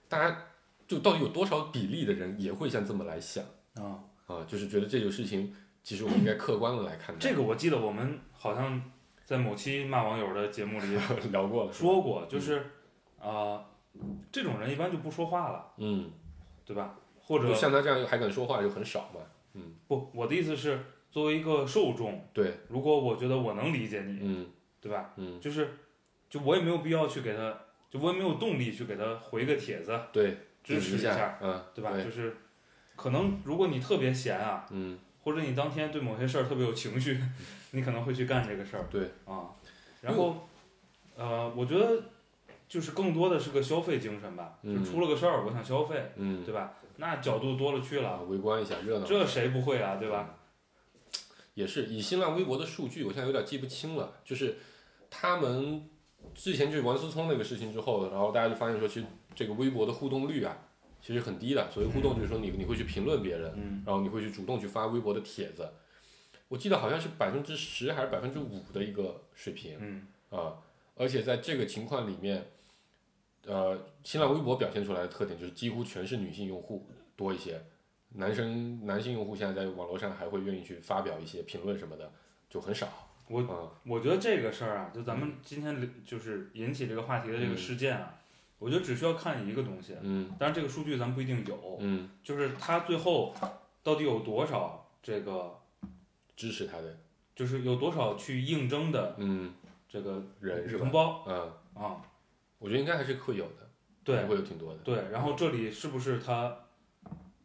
[0.10, 0.46] 大家
[0.88, 3.44] 就到底有多少比例的人也会像这么来想
[3.76, 4.44] 啊，啊？
[4.46, 7.20] 就是觉得这个事情，其实我们应该客观的来看待。
[7.20, 8.92] 这个我记得我们好像
[9.24, 10.98] 在某期骂网友的节目里
[11.32, 12.58] 聊过了，说过，就是
[13.20, 13.66] 啊、呃
[14.32, 16.10] 这种人一般就不说话了，嗯，
[16.66, 16.96] 对吧？
[17.22, 19.22] 或者就像他这样还敢说话就很少嘛。
[19.54, 20.80] 嗯不，我的意思是，
[21.14, 24.48] 作为一个受众，对，如果我觉得我能理解你，嗯
[24.82, 25.12] 对吧？
[25.16, 25.70] 嗯，就是，
[26.28, 27.56] 就我也没有必要去给他，
[27.88, 31.92] 就我也没有动力去给他回个帖子对，支持一下，，嗯，对吧？
[31.94, 32.36] 对就是，
[32.96, 37.20] 可能如果你特别闲啊，嗯，或者你当天对某些事儿特别有情绪，
[37.72, 38.86] 你可能会去干这个事儿。
[38.90, 39.54] 对啊，
[40.02, 40.50] 然后，
[41.16, 42.04] 呃，我觉得
[42.68, 46.74] 就是更多的是个消费精神吧，就嗯出了个事儿，我想消费，嗯，对吧？
[46.98, 49.06] 那角度多了去啊，了，围观一下热闹。
[49.06, 50.36] 这谁不会啊，对吧？
[51.54, 54.58] 也是以新浪微博的数据，我现在有点记不清了，就是
[55.10, 55.90] 他们
[56.34, 60.58] 之前就是王思聪那个事情之后，然后大家就发现说，其实这个微博的互动率啊，
[61.02, 61.70] 其实很低的。
[61.72, 65.70] 所谓互动就是说你你会去评论别人，嗯然后你会去主动去发微博的帖子。
[66.48, 69.78] 我记得好像是百分之十还是百分之五的一个水平。
[69.80, 70.58] 嗯啊，
[70.96, 72.46] 而且在这个情况里面，
[73.46, 77.64] 呃，新浪微博表现出来的特点就是几乎全是女性用户多一些，
[78.14, 82.12] 男生男性用户现在在网络上还会愿意去发表一些评论什么的，
[82.50, 82.88] 就很少。
[83.30, 88.20] 我啊，我觉得这个事儿啊，就咱们今天聊就是引起这个话题的这个事件啊，
[88.60, 93.34] 我觉得只需要看一个东西，嗯但是这个数据咱们不一定有，嗯，就是他最后
[93.82, 95.58] 到底有多少这个，
[96.36, 96.98] 支持他的
[97.34, 99.54] 就是有多少去应征的嗯
[99.88, 100.92] 这个人是同？
[100.92, 101.52] 胞嗯，
[101.82, 102.02] 啊，
[102.60, 103.70] 我觉得应该还是会有的，
[104.04, 104.80] 对会有挺多的。
[104.80, 106.56] 对，然后这里是不是他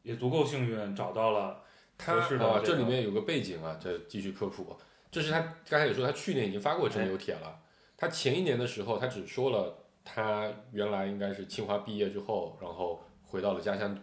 [0.08, 1.62] 也足够幸运找到了
[1.98, 4.74] 他合适的啊，这个这里面有个背景啊，这继续科普。
[5.10, 5.38] 这是他
[5.68, 7.60] 刚才也说，他去年已经发过征友帖了。
[7.94, 13.98] 他前一年的时候，他只说了他原来应该是清华毕业之后，然后回到了家乡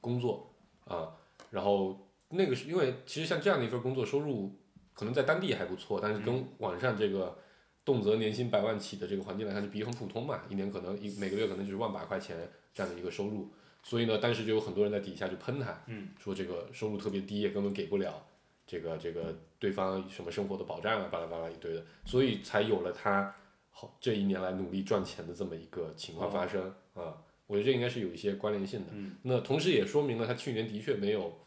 [0.00, 0.52] 工作
[0.84, 1.14] 啊，
[1.50, 4.50] 然后那个是因为其实像这样的一份工作，收入
[4.94, 7.38] 可能在当地还不错，但是跟网上这个
[7.84, 12.36] 动辄年薪百万起的这个环境来看，是比很普通嘛，一年可能一每个月可能就是万把块钱
[12.74, 13.48] 这样的一个收入。
[13.88, 18.26] 所以呢，当时就有很多人在底下就喷他，嗯，说这个收入特别低，也根本给不了
[18.66, 23.32] 这个这个对方什么生活的保障啊，巴拉巴拉一堆的，所以才有了他
[23.70, 27.22] 好这一年来努力赚钱的这么一个情况发生啊。
[27.46, 28.86] 我觉得这应该是有一些关联性的。
[28.90, 31.38] 嗯那同时也说明了他去年的确没有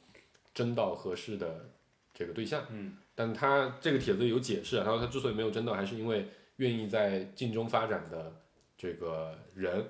[0.54, 1.72] 争到合适的
[2.14, 6.26] 这个对象，嗯但他这个帖子有解释啊，他说他之所以没有争到，还是因为
[6.56, 8.34] 愿意在晋中发展的
[8.78, 9.86] 这个人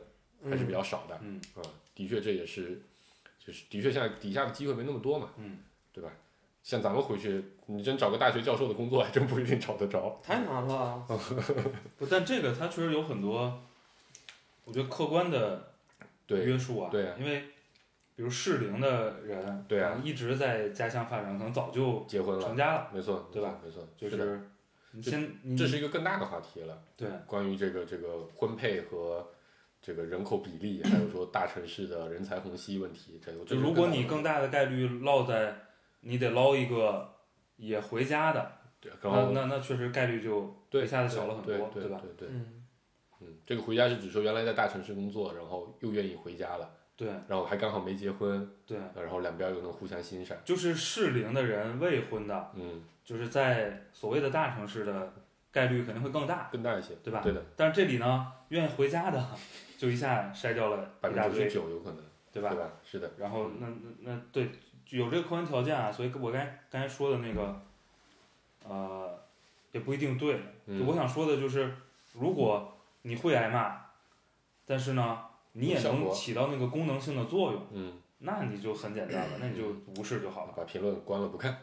[0.50, 1.16] 还是比较少的。
[1.22, 1.62] 嗯啊，
[2.00, 2.82] 的确这也是，
[3.46, 5.58] 就是的确现在底下的机会没那么多嘛，嗯，
[5.92, 6.10] 对吧？
[6.64, 10.18] 像咱们回去，你真找个大学教授的工作，还真不一定找得着。
[10.24, 11.06] 太难了。
[12.00, 13.62] 不，但这个它确实有很多，
[14.64, 15.74] 我觉得客观的
[16.26, 17.42] 对约束啊，对啊因为
[18.16, 23.60] 比如适龄的人，对啊一直在家乡发展，可能早就结婚了，成家了，没错，对吧？
[23.62, 24.50] 没错，就是的，是
[24.92, 26.82] 你先这是一个更大的话题了。
[26.96, 29.30] 对关于这个这个婚配和
[29.82, 35.56] 这个人口比例，还有说大城市的人才虹吸问题，这个就如果你更大的概率落在，
[36.02, 37.16] 你得捞一个
[37.56, 42.02] 也回家的，对，那那那确实概率就对一下子小了很多对多，吧？
[42.02, 42.64] 对对对，嗯
[43.22, 55.14] 嗯，这个回家是指说原来在大城市工作，然后又愿意回家了，对然后还刚好没结婚，对，然后两边又能互相欣赏，就是适龄的人未婚的，嗯，就是在所谓的大城市的
[55.52, 57.22] 概率肯定会更大，更大一些，对吧？
[57.22, 59.26] 对的，但是这里呢，愿意回家的，
[59.80, 62.04] 就一下筛掉了百一大堆，分之九十九有可能，
[62.34, 62.50] 对吧？
[62.50, 62.72] 对吧？
[62.84, 63.68] 是的，然后那
[64.02, 64.52] 那那对，
[64.90, 67.62] 有这个客观条件啊，所以我刚才刚才说的那个，
[68.68, 69.18] 呃，
[69.72, 70.34] 也不一定对。
[70.68, 71.74] 就我嗯，想说的就是，
[72.12, 73.80] 如果你会挨骂，
[74.66, 75.18] 但是呢，
[75.54, 80.54] 你也能起到那个功能性的作用，嗯，那你就很简单了，那你就无视就好了。
[80.58, 81.58] 把评论关了不看，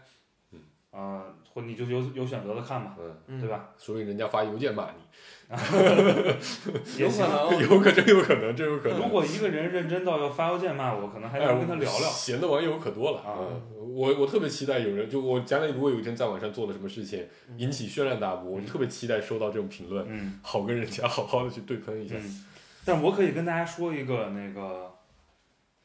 [0.97, 1.23] 啊、
[1.53, 3.51] 或你就有有选择的看吧，嗯，嗯，对？
[3.51, 3.69] 吧？
[3.77, 5.55] 所以人家发邮件骂你，
[6.99, 7.27] 也行。
[7.61, 8.99] 有可能，有可真有可能，真有可能。
[8.99, 12.09] 如果一个人认真到要发邮件骂我，可能还能跟他聊聊。
[12.09, 13.63] 闲的网友可多了啊嗯
[13.95, 17.27] 我我特别期待有人，就我将来如果有一天在网上做了什么事情
[17.57, 22.15] 引起轩然大波，我就特别期待收到这种评论，嗯好跟人家好好的去对喷一下。
[22.19, 22.45] 嗯，
[22.85, 24.93] 但我可以跟大家说一个那个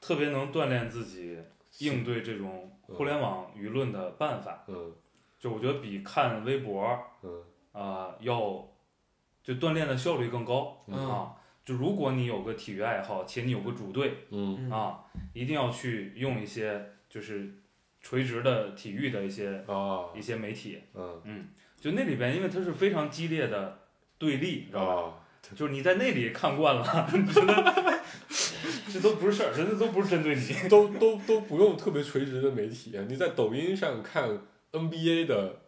[0.02, 1.38] 特别能锻炼自己
[1.82, 4.94] 应对这种互联网舆论的办法，嗯。
[5.40, 7.44] 就我觉得比看微博嗯。
[7.72, 8.68] 啊、要
[9.44, 11.10] 就锻炼的效率更高嗯。
[11.10, 11.34] 啊。
[11.64, 14.68] 就如果你有个体育爱好，且你有个主队嗯。
[14.68, 15.00] 嗯啊，
[15.34, 17.56] 一定要去用一些就是
[18.02, 21.48] 垂直的体育的一些啊一些媒体，嗯
[21.80, 23.80] 就那里边，因为它是非常激烈的
[24.18, 25.02] 对立，知道吧？
[25.02, 25.14] 啊。
[25.56, 27.91] 就是你在那里看惯了， 你觉得
[28.92, 30.70] 这都不是事儿，真的都不是针对你。
[30.70, 34.30] 都都都不用特别垂直的媒体，你在抖音上看
[34.72, 35.62] NBA 的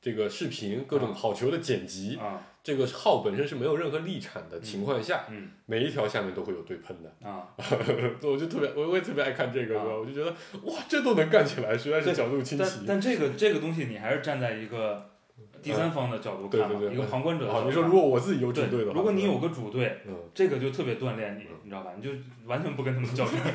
[0.00, 7.28] 这个视频，各种好球的剪辑，啊，这个号本身是没有任何立场的情况下，嗯每一条下面都会有对喷的。
[7.28, 7.48] 啊，
[8.22, 10.30] 我就特别，我我也特别爱看这个，啊我就觉得
[10.62, 12.70] 哇，这都能干起来，实在是角度清但。
[12.86, 15.09] 但这个这个东西，你还是站在一个
[15.62, 17.70] 第三方的角度看一个旁观者的啊，角度看。
[17.70, 21.92] 你说如果我自己有主队的话，如果你有个主队，嗯，这个就特别锻炼你，嗯你知道吧？
[21.96, 22.10] 你就
[22.46, 23.38] 完全不跟他们较真。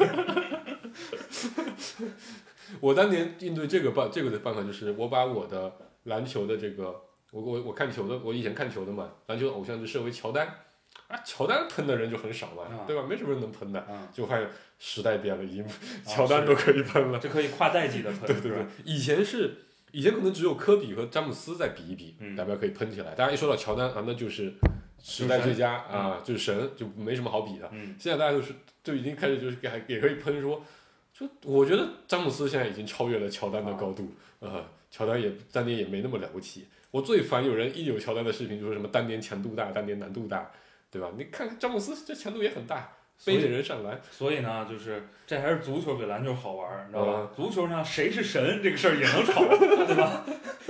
[2.82, 5.72] 我当年应对这个办这个的办法就是，我把我的
[6.04, 6.86] 篮球的这个，
[7.32, 10.48] 我我我看球的，我以前看球的嘛，篮球的偶像就设为乔丹，
[11.08, 13.04] 啊，乔丹喷的人就很少嘛，啊对吧？
[13.08, 14.48] 没什么人能喷的，啊，就发现
[14.80, 15.70] 时代变了，已经啊
[16.06, 17.20] 乔丹都可以喷了。
[17.20, 19.65] 就可以跨代际的喷， 对对对，以前是
[19.96, 23.16] 以前可能只有科比和詹姆斯在比一比，嗯代表可以喷起来。
[23.16, 24.54] 大家一说到乔丹啊，那就是
[25.02, 27.70] 时代最佳啊，就是神，就没什么好比的。
[27.72, 30.62] 嗯现在大家就是就已经开始就是还也可以喷说，
[31.14, 36.66] 就我觉得詹姆斯现在已经超越了乔丹的高度，呃，乔丹也当年也没那么了不起。
[36.92, 40.52] 我最烦有人一有乔丹的视频就说什么当年强度大，当年难度大，
[40.92, 41.10] 对吧？
[41.18, 42.92] 你看看詹姆斯这强度也很大，
[43.26, 47.14] 背着人上篮，所以呢，就是这还是足球比篮球好玩儿，你知道吧？
[47.22, 49.42] 嗯足球呢谁是神这个事儿也能吵，
[49.86, 50.26] 对吧？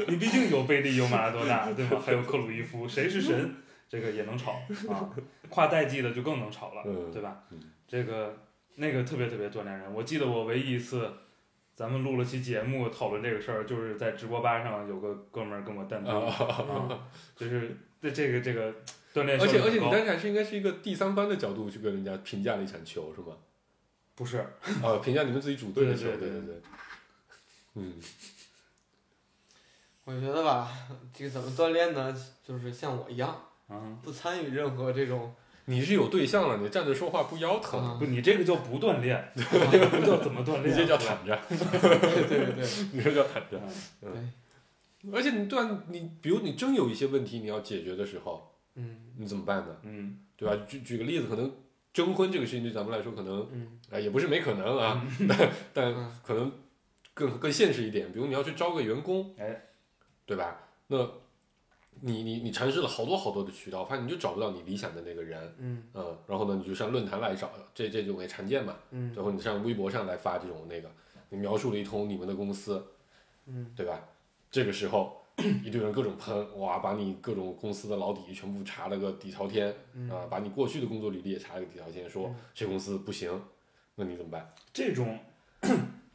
[0.07, 1.99] 你毕竟有贝利，有马拉多纳，对吧？
[2.05, 3.55] 还有克鲁伊夫，谁是神
[3.89, 4.53] 这个也能吵
[4.89, 5.09] 啊。
[5.49, 7.59] 跨代际的就更能吵了，嗯对吧嗯？
[7.87, 8.37] 这个
[8.75, 9.93] 那个特别特别锻炼人。
[9.93, 11.11] 我记得我唯一一次
[11.75, 16.15] 咱们录了期节目讨论这个事儿，就是在直播吧上有个哥们儿跟我蛋逼，啊。
[16.17, 17.77] 啊，就是
[18.11, 18.73] 这这个这个
[19.13, 23.35] 锻炼而且而且你当时还是应该是一个第三方的角度去跟人家评价了一场球是吗？
[24.15, 24.37] 不是
[24.83, 26.61] 啊， 评价你们自己主队的球，对对对对对。
[27.75, 27.93] 嗯
[30.05, 30.71] 我觉得吧，
[31.13, 32.15] 这个怎么锻炼呢？
[32.47, 35.33] 就是像我一样，啊，不参与任何这种，
[35.65, 43.59] 你是有对象了，你站着说话不腰疼，啊不，你这个叫不锻炼，这个不叫怎么锻炼， 你这叫躺着，对对对你这叫躺着。
[43.99, 44.11] 对，
[45.13, 48.97] 而且你断你，比如你真有一些问题你要解决的时候，嗯。
[49.17, 49.75] 你怎么办呢？
[49.83, 50.19] 嗯。
[50.37, 50.65] 对吧？
[50.67, 51.51] 举举个例子，可能
[51.93, 53.79] 征婚这个事情对咱们来说可能嗯。
[53.91, 55.05] 啊、也不是没可能啊，
[55.73, 55.93] 但
[56.23, 56.51] 可能
[57.13, 59.61] 更更现实一点，比如你要去招个员工，哎，
[60.25, 60.59] 对吧？
[60.87, 60.97] 那
[62.01, 65.83] 你你你尝试了好多好多的渠道，发现你就找不到你理想的那个人，嗯。
[65.93, 69.13] 嗯，然后呢，你就上论坛来找，这这种也常见嘛，嗯。
[69.15, 70.91] 然后你上微博上来发这种那个，
[71.29, 72.85] 你描述了一通你们的公司，
[73.45, 73.71] 嗯。
[73.75, 74.03] 对吧？
[74.55, 75.21] 这个时候
[75.65, 83.43] 一堆人各种喷，哇，把你各种公司的老底全部查了个底朝天，嗯啊，把你过去的工作履历也查了个底朝天，说嗯这公司不行，
[83.95, 84.49] 那你怎么办？
[84.71, 85.19] 这种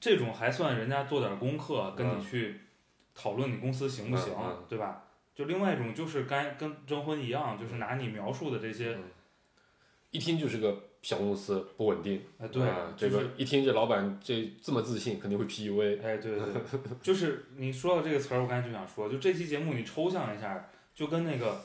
[0.01, 2.61] 这种还算人家做点功课，跟你嗯去
[3.15, 5.05] 讨论你公司行不行嗯嗯，对吧？
[5.35, 8.97] 就另外一种就是该跟征婚一样，就是拿你描述的这些，
[10.13, 21.63] 一听就是个小公司，不稳定，哎，对啊，这就是个一听这老板这这么自信，肯定会 PUA，哎，对对对，就是你说到这个词儿，我刚才就想说，就这期节目你抽象一下，就跟那个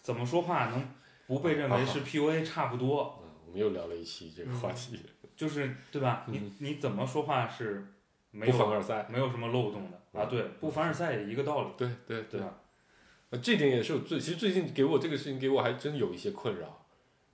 [0.00, 0.88] 怎么说话能
[1.26, 4.98] 不被认为是 PUA 差不多，嗯，我们又聊了一期这个话题，
[5.36, 6.24] 就是对吧？
[6.28, 7.86] 嗯你你怎么说话是
[8.30, 9.06] 没不凡尔赛。
[9.10, 10.26] 没有什么漏洞的啊？
[10.26, 12.54] 嗯对，不凡尔赛也一个道理，对对对吧？
[13.30, 16.81] 呃，这点也是我最，其实最近给我这个事情给我还真有一些困扰，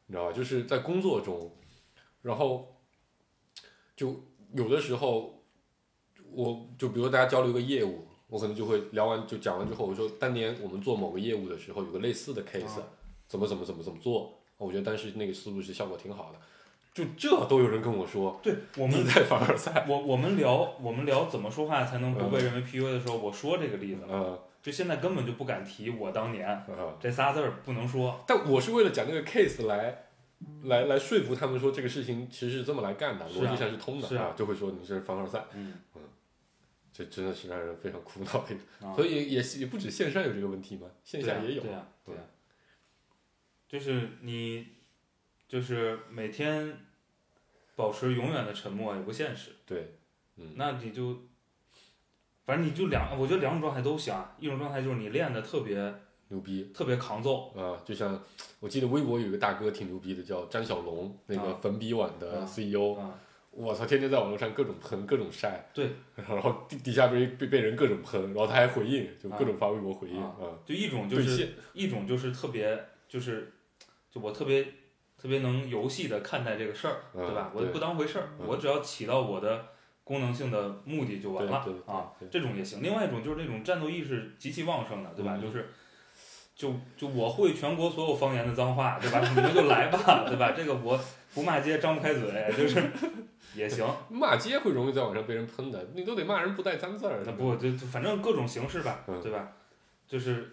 [0.08, 0.32] 你知道吧？
[0.32, 1.54] 就是在工作中，
[2.22, 2.76] 然后
[3.96, 5.44] 就有的时候，
[6.32, 12.82] 我就比如说大家交流一个业务，我可能就会聊完就讲完之后，我说当年我们做某个业务的时候，有个类似的 case，、啊
[13.28, 16.38] 怎么怎么怎么怎么做，我觉得当时那个思路是效果挺好的，
[16.94, 24.00] 就这都有人跟我说对我们在凡尔赛，我我们聊我们聊怎么说话才能不被认为 PUA 的时候，我说这个例子
[24.62, 30.04] 就现在根本就不敢提我当年呃，这仨字儿不能说，但我是为了讲这个 case 来。
[30.62, 35.74] 来来说服他们说这个事情其实是这么来干的，啊逻辑上是通的是啊就会说你是凡尔赛，嗯
[36.92, 38.56] 这真的是让人非常苦恼的
[38.94, 41.62] 所以也也不止线上有这个问题嘛，线下也有。
[41.62, 42.20] 对呀、对呀、
[43.66, 44.64] 就是你，
[45.48, 46.72] 就是每天
[47.74, 49.50] 保持永远的沉默也不现实。
[49.66, 49.98] 对
[50.36, 51.20] 嗯，那你就，
[52.48, 54.34] 反正你就两，我觉得两种状态都行啊。
[54.38, 55.76] 一种状态就是你练的特别
[56.28, 57.76] 牛逼特别扛揍，啊！
[57.84, 58.18] 就像
[58.58, 62.94] 我记得微博有一个大哥挺牛逼的，叫张小龙，那个啊粉笔网的啊 CEO。
[62.94, 63.20] 啊，
[63.50, 65.68] 我操，天天在网络上各种喷，各种晒。
[65.74, 65.90] 对。
[66.16, 70.56] 然后底底下被被被人各种喷，然后他还回应，就各种发微博回应啊啊。
[70.64, 73.52] 就一种就是一种就是特别就是，
[74.10, 74.62] 就我特别
[75.20, 77.52] 特别能游戏的看待这个事儿，嗯对吧？
[77.54, 79.66] 我对不当回事儿，嗯我只要起到我的
[80.08, 82.10] 功能性的目的就完了啊。
[82.30, 82.82] 这种也行。
[82.82, 85.36] 另外一种就是那种战斗意识极其旺盛的，对吧？
[85.36, 85.68] 嗯就是。
[86.58, 89.20] 就就我会全国所有方言的脏话，对吧？
[89.20, 90.50] 你们就来吧，对吧？
[90.56, 90.98] 这个我
[91.32, 92.82] 不骂街，张不开嘴，就是
[93.54, 93.86] 也行。
[94.10, 97.22] 骂街会容易在网上被人喷的，你都得骂人不带脏字儿。
[97.24, 99.52] 那不就就反正各种形式吧，嗯对吧？
[100.08, 100.50] 就是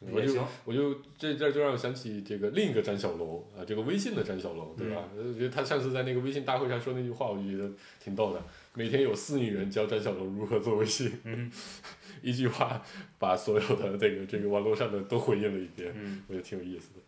[0.00, 0.42] 我就也行。
[0.64, 5.04] 我就这这就让我想起这个另一个张小龙啊，这个微信的张小龙，对吧？
[5.16, 7.70] 嗯我觉得他上次在那个微信大会上说那句话，我就觉得
[8.02, 8.42] 挺逗的。
[8.74, 11.50] 每天有四亿人教张小龙如何做微信，嗯
[12.22, 12.82] 一句话
[13.18, 17.00] 把所有的这个这个网络上的都回应了一遍，嗯我觉得挺有意思的。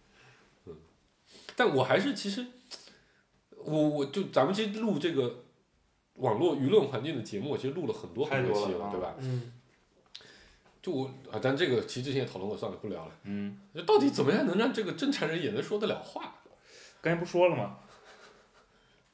[0.66, 0.76] 嗯，
[1.56, 2.46] 但我还是其实，
[3.56, 5.44] 我我就咱们其实录这个
[6.14, 9.14] 网络舆论环境的节目，其实录了很多很多期了啊对吧？
[9.18, 9.52] 嗯，
[10.82, 13.12] 就我啊，但这个其实之前也讨论过，算了，不聊了。
[13.24, 16.36] 嗯，就到底怎么样能让这个正常人也能说得了话
[17.00, 17.78] 刚才不说了吗？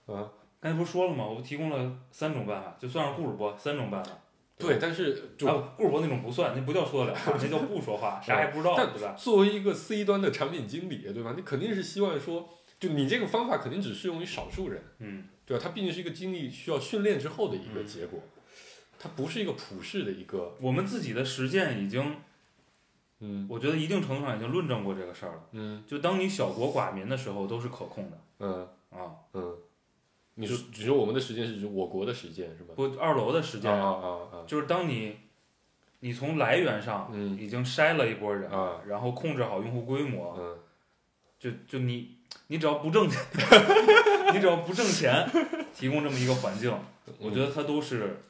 [0.07, 0.33] 啊？
[0.63, 1.27] 刚才不是说了吗？
[1.27, 4.13] 我不提供了三种办法，就算是故事播三种办法。
[4.57, 9.13] 对，但是就、啊，故事播那种不算，那不叫说得了话， 那叫不说话，啥也不知道，对吧？
[9.19, 11.35] 作为一个 C 端的产品经理，对吧？
[11.37, 12.49] 你肯定是希望说，
[12.79, 15.61] 就你这个方法肯定只适用于少数人，嗯对吧？
[15.65, 18.21] 它毕竟是一个经历需要训练之后的一个嗯结果，
[19.01, 22.15] 它不是一个普世的一个，我们自己的实践已经，
[23.19, 25.43] 嗯我觉得一定程度上已经论证过这个事儿了。
[25.53, 29.11] 嗯就当你小国寡民的时候，都是可控的嗯啊。
[29.35, 29.57] 嗯，
[30.35, 32.75] 你说只说我们的时间是指我国的时间是吧？
[32.75, 35.17] 不，二楼的时间啊啊啊就是当你，
[36.01, 40.59] 你从来源上嗯已经筛了一波人，啊然后控制好用户规啊模，嗯
[41.39, 42.17] 就就你
[42.47, 43.21] 你只要不挣钱，
[44.33, 45.29] 你只要不挣钱，
[45.75, 46.73] 提供这么一个环境，
[47.19, 48.21] 我觉得它都是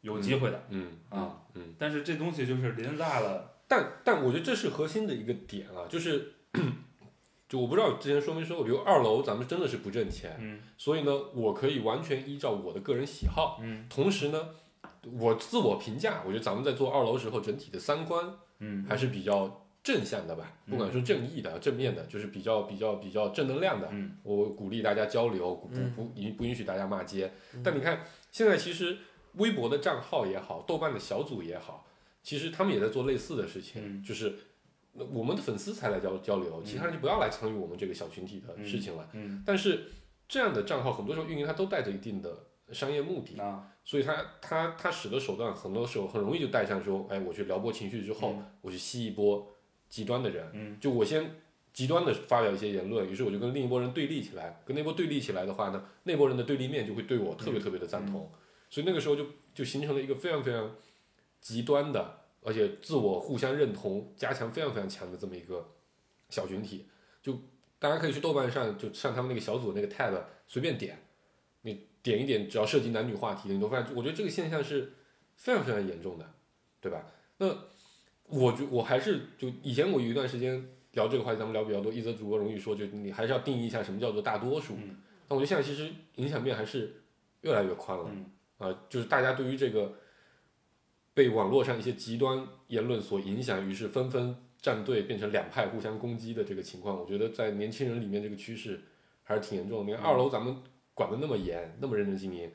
[0.00, 0.64] 有机会的。
[0.70, 1.74] 嗯啊嗯。
[1.78, 6.32] 但是这东西就是林子大了，但但我觉得这是核心的一个点啊，就是，
[7.52, 10.58] 就我不知道之前说没说过，比如二楼咱们真的是不挣钱，嗯。
[10.78, 13.84] 所以呢，我可以完全依照我的个人喜好，嗯。
[13.90, 14.48] 同时呢，
[15.20, 18.24] 我自我评价，我觉得咱们在做二楼时候整体的三观
[18.60, 18.86] 嗯。
[18.88, 23.86] 还是比较正向的吧，不管说正义的、正面的，就是比较比较比较正能量的。
[23.92, 24.16] 嗯。
[24.22, 25.92] 我鼓励大家交流，不嗯。
[25.94, 27.30] 不允不允许大家骂街。
[27.62, 28.96] 但你看，现在其实
[29.34, 31.86] 微博的账号也好，豆瓣的小组也好，
[32.22, 34.02] 其实他们也在做类似的事情，嗯。
[34.02, 34.36] 就是
[34.92, 39.08] 那我们的粉丝才来交交流，其他人就不要来参与我们这个小群体的事情了。
[39.12, 39.42] 嗯。
[39.46, 39.90] 但是
[40.28, 43.68] 这样的账号很多时候运营它都带着一定的商业目的，啊。
[43.84, 48.46] 所以他他他使的手段很多时候很容易就带上说，哎，我去撩拨情绪之后，嗯。
[48.60, 49.48] 我去吸一波
[49.88, 50.78] 极端的人，嗯。
[50.80, 51.28] 就我先
[51.72, 58.30] 极端的发表一些言论，于是我就跟另一波人对立起来，跟那波对立起来的话呢，那波人的对立面就会对我特别特别的赞同，
[58.68, 59.24] 所以那个时候就
[59.54, 60.70] 就形成了一个非常非常
[61.40, 65.72] 极端的，而且自我互相认同加强非常非常强的这么一个
[66.28, 66.86] 小群体，
[67.22, 67.38] 就
[67.78, 70.12] 大家可以去豆瓣上就上他们那个小组那个 tab
[70.46, 70.98] 随便点，
[71.62, 74.92] 你点一点，只要涉及男女话题的，你都发现，我觉得这个现象是
[75.36, 76.34] 非常非常严重的，
[76.80, 77.06] 对吧？
[77.38, 77.46] 那
[78.26, 84.74] 我觉我还是就以前我有一段时间聊这个话题，咱们聊比较多，一则主播容易说，就你还是要定义一下什么叫做大多数。
[84.74, 84.96] 嗯
[85.28, 87.02] 但我觉得现在其实影响面还是
[87.42, 88.10] 越来越宽了。
[88.12, 88.26] 嗯
[88.58, 89.94] 啊，就是大家对于这个
[91.14, 98.82] 被网络上一些极端言论所影响，于是纷纷站队变成两派互相攻击的这个情况，我觉得在年轻人里面这个趋势
[99.22, 99.90] 还是挺严重的。
[99.90, 100.56] 你看二楼咱们
[100.94, 102.50] 管得那么严，那么认真经营，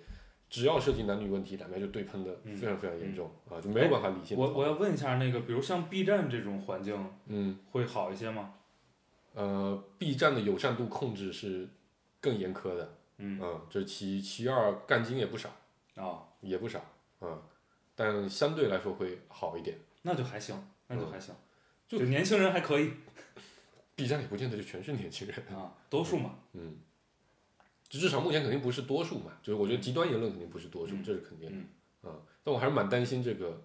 [0.49, 4.37] 只要涉及男女问题，两边就对喷的嗯非常非常严重、啊，就没有办法理性。
[4.37, 6.95] 我我要问一下，那个比如像 B 站这种环境
[7.27, 8.53] 嗯会好一些吗？
[9.33, 11.69] 呃，B 站的友善度控制是
[12.19, 15.49] 更严苛的，嗯嗯，这是其其二，干精也不少，
[15.95, 16.83] 啊，也不少，
[17.21, 17.39] 嗯，
[17.97, 19.75] 但相对来说会好一点。
[20.03, 20.55] 那就还行，
[20.87, 21.35] 那就还行，
[21.87, 22.93] 就就年轻人还可以
[23.95, 26.35] B 站里不见得就全是年轻人，啊，多数嘛。
[26.53, 26.77] 嗯，
[27.89, 31.57] 至少目前肯定不是多数嘛，就是我觉得极端言论肯定不是多数，嗯这是肯定的，
[32.03, 33.61] 嗯啊，但我还是蛮担心这个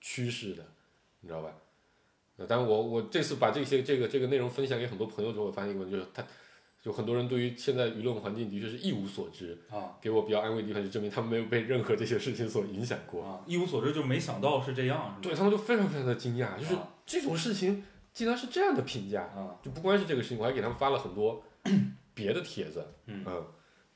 [0.00, 0.66] 趋势的，
[1.20, 1.54] 你知道吧？
[2.36, 6.26] 呃，但我我这次把这些这个这个内容分享给很多朋友之后，我发现一个问题，就是他
[6.80, 9.96] 就很多人对于现在舆论环境的确是一无所知，啊。
[10.00, 15.28] 给我比较安慰的地方就证明他们没有被任何这些事情所影响过，啊，一无所知，就没想到是这样，是？
[15.28, 16.88] 对他们就非常非常的惊讶，就是啊。
[17.04, 21.42] 这种事情竟然是这样的评价，啊，就不光是这个事情，我还给他们发了很多
[22.14, 23.24] 别的帖子，嗯。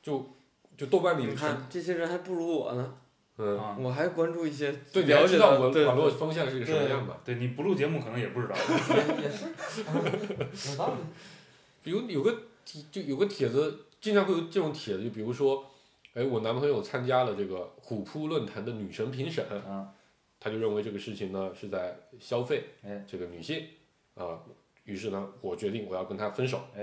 [0.02, 0.34] 就
[0.76, 2.94] 就豆瓣里你看这些人还不如我呢，
[3.38, 7.20] 嗯，啊，我还关注一些对，你还了解知道的对网网络风向是个什么样吧？
[7.24, 8.54] 对你不录节目可能也不知道。
[8.56, 9.94] 也也是，啊
[10.70, 11.00] 有道理。
[11.84, 15.64] 比如有个帖就有个帖子，经常会有这种帖子，就比如说，
[16.14, 19.92] 哎，我男朋友参加了这个虎扑论坛的女神评审，啊
[20.40, 23.64] 他就认为这个事情呢是在消费哎这个女性
[24.14, 24.40] 啊、
[24.84, 26.80] 于是呢，我决定我要跟他分手，哎，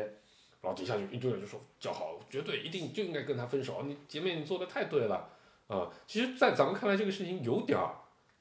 [0.62, 5.30] 然后底下就一堆人就说叫好，绝对一定就应该跟他分手，你姐妹你做的太对了
[5.68, 7.94] 啊、其实，在咱们看来，这个事情有点儿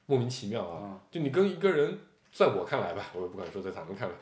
[0.07, 1.99] 莫名其妙啊，啊就你跟一个人，
[2.31, 4.15] 在我看来吧，我也不敢说在咱们看来，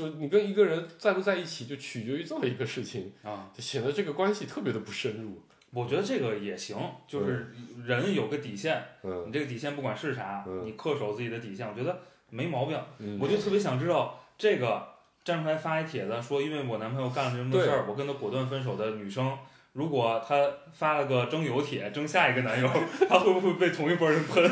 [0.00, 3.50] 就你跟一个人在不在一起，就取决于这么一个事情，啊！
[3.54, 5.42] 就显得这个关系特别的不深入。
[5.72, 6.76] 我觉得这个也行，
[7.06, 7.52] 就是
[7.84, 12.80] 人有个底线，嗯你这个底线不管是啥，嗯你恪守自己的底线，我觉得没毛病。
[12.98, 14.88] 嗯，我就特别想知道这个
[15.22, 19.36] 站出来发一帖子说，因为我男朋友干了这么多事儿，我跟他果断分手的女生，
[19.74, 22.68] 如果她发了个征友帖，征下一个男友，
[23.06, 24.42] 她会不会被同一波人喷？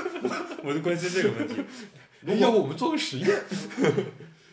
[0.64, 1.62] 我就关心这个问题。
[2.20, 3.28] 如要果不我们做个实验？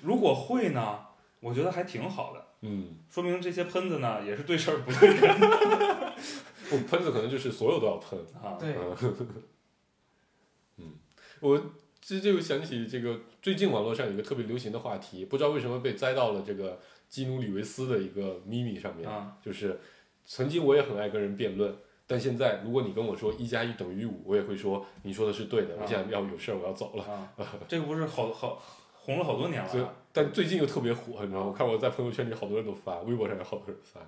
[0.01, 0.99] 如果会呢，
[1.39, 5.39] 我觉得还挺好的，嗯，说明这些喷子呢也是对事儿不对人
[6.69, 8.19] 不喷子可能就是所有都要喷。
[8.41, 8.57] 啊。
[8.59, 8.75] 对，
[11.39, 11.71] 我
[12.01, 16.79] 这就想起这个最近网络上有一个特别流行的话题，不知道为什么被栽到了这个
[17.09, 19.79] 基努里维斯的一个秘密上面，啊就是
[20.25, 21.75] 曾经我也很爱跟人辩论。
[22.09, 25.75] 但现在，如果你跟我说一加一等于五，我也会说你说的是对的。
[25.75, 27.03] 我啊现在要有事儿，我要走了。
[27.03, 27.33] 啊，
[27.67, 28.61] 这个不是好好
[29.07, 31.45] 红了好多年了啊。，但最近又特别火，你知道吗？
[31.47, 34.01] 我看我在朋友圈里好多人都发，微博上有好多人发，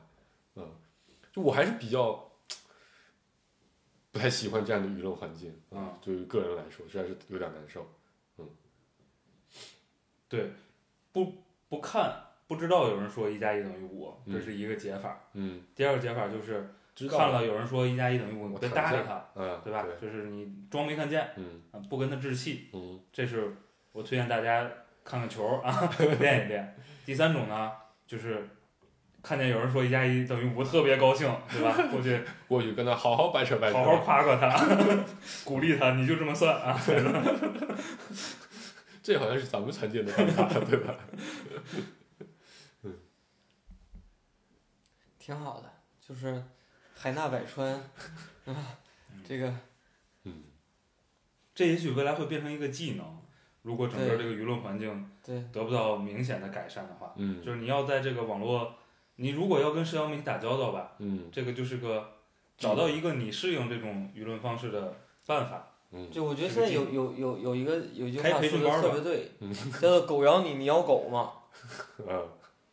[0.55, 0.69] 嗯，
[1.31, 2.29] 就我还是比较
[4.11, 7.87] 不太喜欢这样的舆论环境，嗯，对于个人来说，实在是有点难受。
[8.39, 8.49] 嗯，
[10.27, 10.51] 对
[11.13, 11.33] 不
[11.69, 12.13] 不看
[12.45, 15.29] 不知道有人说一加一等于五，嗯这是一个解法。
[15.31, 16.69] 嗯，第二个解法就是
[17.09, 19.85] 看了有人说一加一等于五，别搭理他，嗯，对吧？
[20.01, 23.55] 就是你装没看见，嗯啊，不跟他置气，嗯这是
[23.93, 24.69] 我推荐大家
[25.09, 25.89] 看看球啊，
[26.19, 26.75] 练一练。
[27.03, 27.71] 第三种呢，
[28.05, 28.47] 就是
[29.23, 31.75] 看见有人说一加一等于五，特别高兴，对吧？
[31.89, 34.65] 过去 过去跟他好好掰扯掰扯，好好夸夸他，
[35.43, 36.79] 鼓励他，你就这么算啊。
[39.01, 40.95] 这好像是咱们常见的方法，对吧？
[45.17, 46.43] 挺好的，就是
[46.95, 47.73] 海纳百川，
[48.45, 48.77] 啊，
[49.27, 49.51] 这个
[51.55, 53.21] 这也许未来会变成一个技能，
[53.63, 55.09] 如果整个这个舆论环境
[55.51, 58.73] 得不到明显的改善的话，嗯就是你要在这个网络，
[59.17, 62.11] 你如果要跟社交媒体打交道吧，嗯这个就是个
[62.57, 64.95] 找到一个你适应这种舆论方式的
[65.25, 65.65] 办法。
[65.91, 71.31] 嗯就我觉得现在有有有有一个有一句开话说的培训班特别对嗯， 叫做“狗咬你，你咬狗”嘛。
[72.07, 72.13] 啊，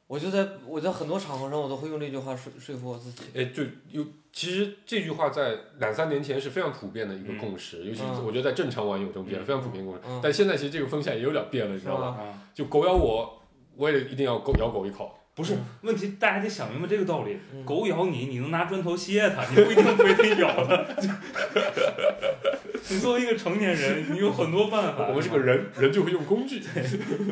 [0.06, 3.24] 我就在我在很多场合上，我都会用这句话说说服我自己。
[3.34, 10.06] 哎，就有其实这句话在两三年前是非常普遍的一个嗯共识，尤其嗯我觉得在正常网友中间嗯非常普遍的共识。
[10.08, 12.10] 嗯，但现在其实这个风向也有点变了，你知道是吧？
[12.12, 12.22] 吧？
[12.22, 13.42] 啊，就狗咬我，
[13.74, 15.12] 我也一定要狗咬狗一口。
[15.36, 17.36] 不是问题，大家得想明白这个道理。
[17.52, 20.82] 嗯狗咬你，你能拿砖头歇它， 你不一定非得咬它。
[22.88, 25.08] 你作为一个成年人，你有很多办法。
[25.08, 26.62] 我们是个人，人就会用工具。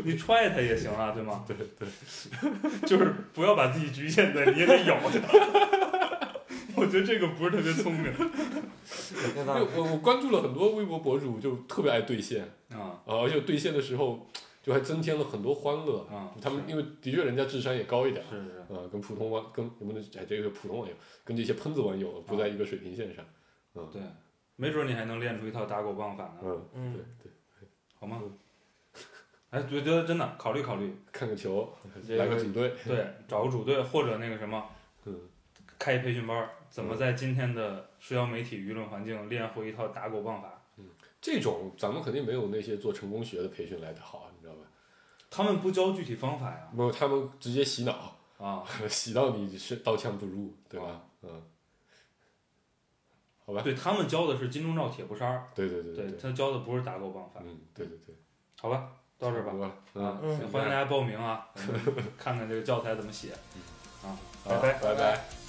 [0.05, 1.43] 你踹它也行啊，对吗？
[1.49, 1.89] 对对，
[2.87, 5.09] 就是不要把自己局限在你也得咬它。
[6.77, 8.13] 我觉得这个不是特别聪明？
[9.47, 14.29] 我我关注了很多微博博主，就特别爱兑现啊啊，而且兑现的时候
[14.65, 16.01] 就还增添了很多欢乐。
[16.11, 16.35] 啊！
[16.41, 23.23] 他们因为的确人家智商也高一点，是是是，呃，跟普通网跟能不能哎这个普通网友跟这些喷子网友不在一个水平线上。
[23.75, 24.01] 嗯对，
[24.57, 27.31] 没准你还能练出一套打狗棒法呢，嗯，嗯对，
[27.61, 27.69] 对。
[27.95, 28.23] 好吗？
[29.51, 31.73] 哎，我觉得真的考虑考虑，看个球，
[32.09, 34.65] 来个组队，对，找个组队或者那个什么，
[35.05, 35.17] 嗯，
[35.79, 40.63] 开一培训班儿，怎么在今天的社交媒体舆论环境练会一套打狗棒法？
[40.79, 40.87] 嗯
[41.21, 44.24] 这种咱们肯定没有那些做成功学的培训来的好？
[45.35, 51.03] 他们不教具体方法呀，没有，他们直接洗脑，啊， 洗到你是刀枪不入，对吧？
[51.23, 51.43] 嗯，
[53.45, 58.15] 好吧，对他们教的是金钟罩铁布衫儿，对对对对对，他教的不是打狗棒法，嗯，对对对，
[58.61, 58.89] 好吧，
[59.19, 59.53] 到这儿吧。
[59.95, 60.49] 嗯，，嗯。
[60.51, 61.49] 欢迎大家报名啊，
[62.17, 63.33] 看看这个教材怎么写。
[63.57, 64.09] 嗯。
[64.11, 64.79] 啊，好拜拜。
[64.81, 65.44] 拜拜。